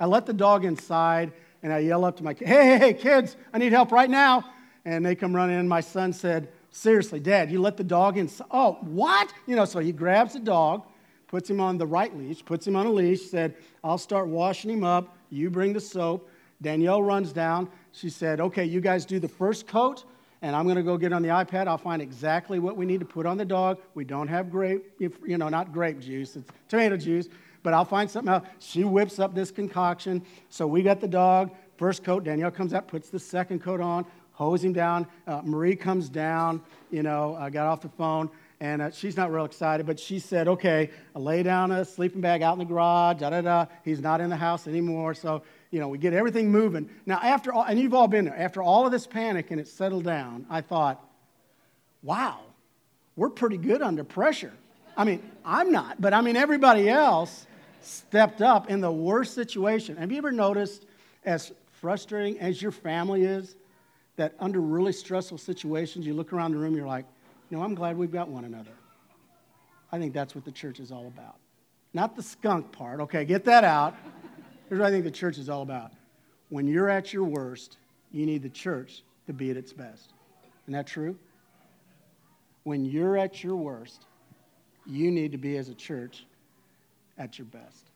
I 0.00 0.06
let 0.06 0.24
the 0.26 0.32
dog 0.32 0.64
inside 0.64 1.32
and 1.62 1.72
I 1.72 1.78
yell 1.78 2.04
up 2.04 2.16
to 2.18 2.24
my 2.24 2.34
kids, 2.34 2.50
hey, 2.50 2.66
hey, 2.66 2.78
hey, 2.78 2.94
kids, 2.94 3.36
I 3.52 3.58
need 3.58 3.72
help 3.72 3.92
right 3.92 4.08
now. 4.08 4.44
And 4.84 5.04
they 5.04 5.14
come 5.14 5.34
running 5.34 5.58
in. 5.58 5.68
My 5.68 5.80
son 5.80 6.12
said, 6.12 6.48
seriously, 6.70 7.20
Dad, 7.20 7.50
you 7.50 7.60
let 7.60 7.76
the 7.76 7.84
dog 7.84 8.18
inside? 8.18 8.46
Oh, 8.50 8.78
what? 8.82 9.32
You 9.46 9.56
know, 9.56 9.64
so 9.64 9.80
he 9.80 9.92
grabs 9.92 10.34
the 10.34 10.40
dog, 10.40 10.86
puts 11.34 11.50
him 11.50 11.60
on 11.60 11.76
the 11.76 11.86
right 11.86 12.16
leash, 12.16 12.44
puts 12.44 12.64
him 12.64 12.76
on 12.76 12.86
a 12.86 12.92
leash, 12.92 13.22
said, 13.22 13.56
I'll 13.82 13.98
start 13.98 14.28
washing 14.28 14.70
him 14.70 14.84
up. 14.84 15.16
You 15.30 15.50
bring 15.50 15.72
the 15.72 15.80
soap. 15.80 16.30
Danielle 16.62 17.02
runs 17.02 17.32
down. 17.32 17.68
She 17.90 18.08
said, 18.08 18.40
okay, 18.40 18.64
you 18.64 18.80
guys 18.80 19.04
do 19.04 19.18
the 19.18 19.26
first 19.26 19.66
coat 19.66 20.04
and 20.42 20.54
I'm 20.54 20.62
going 20.62 20.76
to 20.76 20.82
go 20.84 20.96
get 20.96 21.12
on 21.12 21.22
the 21.22 21.30
iPad. 21.30 21.66
I'll 21.66 21.76
find 21.76 22.00
exactly 22.00 22.60
what 22.60 22.76
we 22.76 22.86
need 22.86 23.00
to 23.00 23.04
put 23.04 23.26
on 23.26 23.36
the 23.36 23.44
dog. 23.44 23.80
We 23.94 24.04
don't 24.04 24.28
have 24.28 24.48
grape, 24.48 24.84
you 25.00 25.36
know, 25.36 25.48
not 25.48 25.72
grape 25.72 25.98
juice, 25.98 26.36
it's 26.36 26.48
tomato 26.68 26.96
juice, 26.96 27.28
but 27.64 27.74
I'll 27.74 27.84
find 27.84 28.08
something 28.08 28.32
else. 28.32 28.46
She 28.60 28.84
whips 28.84 29.18
up 29.18 29.34
this 29.34 29.50
concoction. 29.50 30.22
So 30.50 30.68
we 30.68 30.84
got 30.84 31.00
the 31.00 31.08
dog, 31.08 31.50
first 31.76 32.04
coat. 32.04 32.22
Danielle 32.22 32.52
comes 32.52 32.72
out, 32.72 32.86
puts 32.86 33.10
the 33.10 33.18
second 33.18 33.60
coat 33.60 33.80
on, 33.80 34.06
hose 34.30 34.62
him 34.62 34.72
down. 34.72 35.08
Uh, 35.26 35.42
Marie 35.42 35.74
comes 35.74 36.08
down, 36.08 36.62
you 36.92 37.02
know, 37.02 37.34
I 37.34 37.50
got 37.50 37.66
off 37.66 37.80
the 37.80 37.88
phone. 37.88 38.30
And 38.64 38.80
uh, 38.80 38.90
she's 38.90 39.14
not 39.14 39.30
real 39.30 39.44
excited, 39.44 39.84
but 39.84 40.00
she 40.00 40.18
said, 40.18 40.48
okay, 40.48 40.88
I 41.14 41.18
lay 41.18 41.42
down 41.42 41.70
a 41.70 41.84
sleeping 41.84 42.22
bag 42.22 42.40
out 42.40 42.54
in 42.54 42.58
the 42.58 42.64
garage, 42.64 43.20
da 43.20 43.28
da 43.28 43.42
da. 43.42 43.66
He's 43.84 44.00
not 44.00 44.22
in 44.22 44.30
the 44.30 44.36
house 44.36 44.66
anymore. 44.66 45.12
So 45.12 45.42
you 45.70 45.80
know, 45.80 45.88
we 45.88 45.98
get 45.98 46.14
everything 46.14 46.50
moving. 46.50 46.88
Now, 47.04 47.18
after 47.22 47.52
all, 47.52 47.64
and 47.64 47.78
you've 47.78 47.92
all 47.92 48.08
been 48.08 48.24
there, 48.24 48.38
after 48.38 48.62
all 48.62 48.86
of 48.86 48.92
this 48.92 49.06
panic 49.06 49.50
and 49.50 49.60
it 49.60 49.68
settled 49.68 50.04
down, 50.04 50.46
I 50.48 50.62
thought, 50.62 51.04
wow, 52.02 52.38
we're 53.16 53.28
pretty 53.28 53.58
good 53.58 53.82
under 53.82 54.02
pressure. 54.02 54.52
I 54.96 55.04
mean, 55.04 55.20
I'm 55.44 55.70
not, 55.70 56.00
but 56.00 56.14
I 56.14 56.22
mean, 56.22 56.36
everybody 56.36 56.88
else 56.88 57.46
stepped 57.82 58.40
up 58.40 58.70
in 58.70 58.80
the 58.80 58.92
worst 58.92 59.34
situation. 59.34 59.98
Have 59.98 60.10
you 60.10 60.16
ever 60.16 60.32
noticed, 60.32 60.86
as 61.26 61.52
frustrating 61.80 62.38
as 62.38 62.62
your 62.62 62.72
family 62.72 63.24
is, 63.24 63.56
that 64.16 64.32
under 64.38 64.60
really 64.60 64.92
stressful 64.92 65.36
situations, 65.38 66.06
you 66.06 66.14
look 66.14 66.32
around 66.32 66.52
the 66.52 66.58
room, 66.58 66.74
you're 66.74 66.86
like, 66.86 67.04
know, 67.54 67.62
I'm 67.62 67.74
glad 67.74 67.96
we've 67.96 68.12
got 68.12 68.28
one 68.28 68.44
another. 68.44 68.72
I 69.92 69.98
think 69.98 70.12
that's 70.12 70.34
what 70.34 70.44
the 70.44 70.52
church 70.52 70.80
is 70.80 70.90
all 70.90 71.06
about. 71.06 71.36
Not 71.92 72.16
the 72.16 72.22
skunk 72.22 72.72
part, 72.72 73.00
okay, 73.00 73.24
get 73.24 73.44
that 73.44 73.64
out. 73.64 73.94
Here's 74.68 74.80
what 74.80 74.88
I 74.88 74.90
think 74.90 75.04
the 75.04 75.10
church 75.10 75.38
is 75.38 75.48
all 75.48 75.62
about. 75.62 75.92
When 76.48 76.66
you're 76.66 76.88
at 76.88 77.12
your 77.12 77.24
worst, 77.24 77.78
you 78.10 78.26
need 78.26 78.42
the 78.42 78.48
church 78.48 79.02
to 79.26 79.32
be 79.32 79.50
at 79.50 79.56
its 79.56 79.72
best. 79.72 80.12
Isn't 80.64 80.72
that 80.72 80.86
true? 80.86 81.16
When 82.64 82.84
you're 82.84 83.16
at 83.16 83.44
your 83.44 83.56
worst, 83.56 84.06
you 84.86 85.10
need 85.10 85.32
to 85.32 85.38
be 85.38 85.56
as 85.56 85.68
a 85.68 85.74
church 85.74 86.26
at 87.18 87.38
your 87.38 87.46
best. 87.46 87.90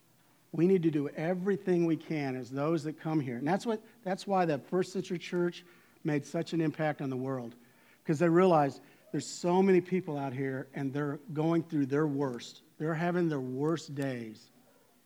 We 0.52 0.66
need 0.66 0.82
to 0.84 0.90
do 0.90 1.08
everything 1.16 1.84
we 1.84 1.96
can 1.96 2.36
as 2.36 2.50
those 2.50 2.84
that 2.84 3.00
come 3.00 3.20
here. 3.20 3.36
And 3.36 3.46
that's, 3.46 3.66
what, 3.66 3.82
that's 4.04 4.26
why 4.26 4.44
the 4.44 4.58
first 4.58 4.92
century 4.92 5.18
church 5.18 5.64
made 6.04 6.24
such 6.24 6.52
an 6.52 6.60
impact 6.60 7.02
on 7.02 7.10
the 7.10 7.16
world. 7.16 7.54
Because 8.02 8.18
they 8.18 8.28
realized 8.28 8.80
there's 9.12 9.26
so 9.26 9.62
many 9.62 9.80
people 9.80 10.18
out 10.18 10.32
here 10.32 10.68
and 10.74 10.92
they're 10.92 11.18
going 11.32 11.62
through 11.62 11.86
their 11.86 12.06
worst. 12.06 12.62
They're 12.78 12.94
having 12.94 13.28
their 13.28 13.40
worst 13.40 13.94
days. 13.94 14.50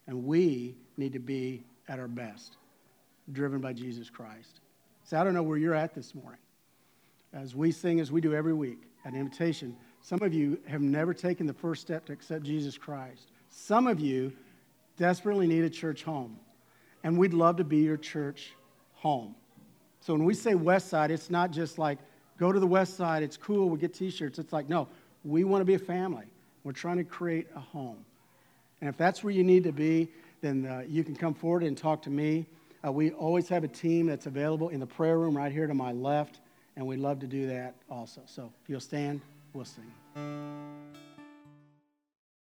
And 0.07 0.25
we 0.25 0.75
need 0.97 1.13
to 1.13 1.19
be 1.19 1.65
at 1.89 1.99
our 1.99 2.09
best, 2.09 2.57
driven 3.31 3.61
by 3.61 3.73
Jesus 3.73 4.11
Christ. 4.11 4.61
So 5.05 5.19
I 5.19 5.25
don't 5.25 5.35
know 5.35 5.43
where 5.43 5.59
you're 5.59 5.75
at 5.75 5.95
this 5.95 6.15
morning. 6.15 6.41
As 7.33 7.55
we 7.55 7.71
sing, 7.71 8.01
as 8.01 8.13
we 8.13 8.21
do 8.21 8.35
every 8.35 8.53
week, 8.53 8.83
an 9.05 9.15
invitation, 9.15 9.77
some 10.01 10.21
of 10.23 10.35
you 10.35 10.59
have 10.67 10.83
never 10.83 11.15
taken 11.15 11.47
the 11.47 11.55
first 11.55 11.81
step 11.81 12.05
to 12.07 12.13
accept 12.13 12.45
Jesus 12.45 12.77
Christ. 12.77 13.31
Some 13.49 13.87
of 13.87 14.01
you 14.01 14.33
desperately 14.97 15.47
need 15.47 15.65
a 15.65 15.71
church 15.71 16.03
home, 16.03 16.39
and 17.05 17.17
we'd 17.17 17.33
love 17.33 17.57
to 17.57 17.65
be 17.65 17.79
your 17.79 17.97
church 17.97 18.53
home. 18.95 19.35
So 20.01 20.13
when 20.13 20.25
we 20.25 20.35
say 20.35 20.55
West 20.55 20.89
Side, 20.89 21.11
it's 21.11 21.31
not 21.31 21.53
just 21.53 21.79
like 21.79 21.99
go 22.39 22.53
to 22.53 22.61
the 22.61 22.67
West 22.67 22.97
Side, 22.97 23.23
it's 23.23 23.37
cool, 23.37 23.69
we 23.69 23.79
get 23.79 23.95
t 23.95 24.11
shirts. 24.11 24.39
It's 24.39 24.53
like, 24.53 24.69
no, 24.69 24.89
we 25.25 25.45
want 25.45 25.61
to 25.61 25.65
be 25.65 25.75
a 25.75 25.79
family. 25.79 26.27
We're 26.65 26.73
trying 26.73 26.99
to 26.99 27.05
create 27.05 27.49
a 27.55 27.61
home. 27.61 28.05
And 28.81 28.89
if 28.89 28.97
that's 28.97 29.23
where 29.23 29.33
you 29.33 29.45
need 29.45 29.65
to 29.65 29.73
be, 29.73 30.09
then 30.41 30.67
uh, 30.67 30.83
you 30.89 31.05
can 31.05 31.15
come 31.15 31.35
forward 31.35 31.63
and 31.63 31.77
talk 31.77 32.03
to 32.03 32.11
me. 32.11 32.47
Uh, 32.85 32.91
we 32.91 33.13
always 33.13 33.49
have 33.49 33.63
a 33.63 33.69
team 33.69 34.07
that's 34.07 34.27
available 34.27 34.71
in 34.71 34.81
the 34.81 34.87
prayer 34.87 35.19
room 35.19 35.37
right 35.37 35.53
here 35.53 35.67
to 35.67 35.75
my 35.75 35.93
left, 35.93 36.41
and 36.77 36.87
we'd 36.87 36.99
love 36.99 37.21
to 37.21 37.27
do 37.27 37.47
that 37.47 37.75
also. 37.89 38.23
So 38.27 38.51
if 38.63 38.69
you'll 38.69 38.81
stand, 38.81 39.21
we'll 39.53 39.65
sing. 39.65 41.12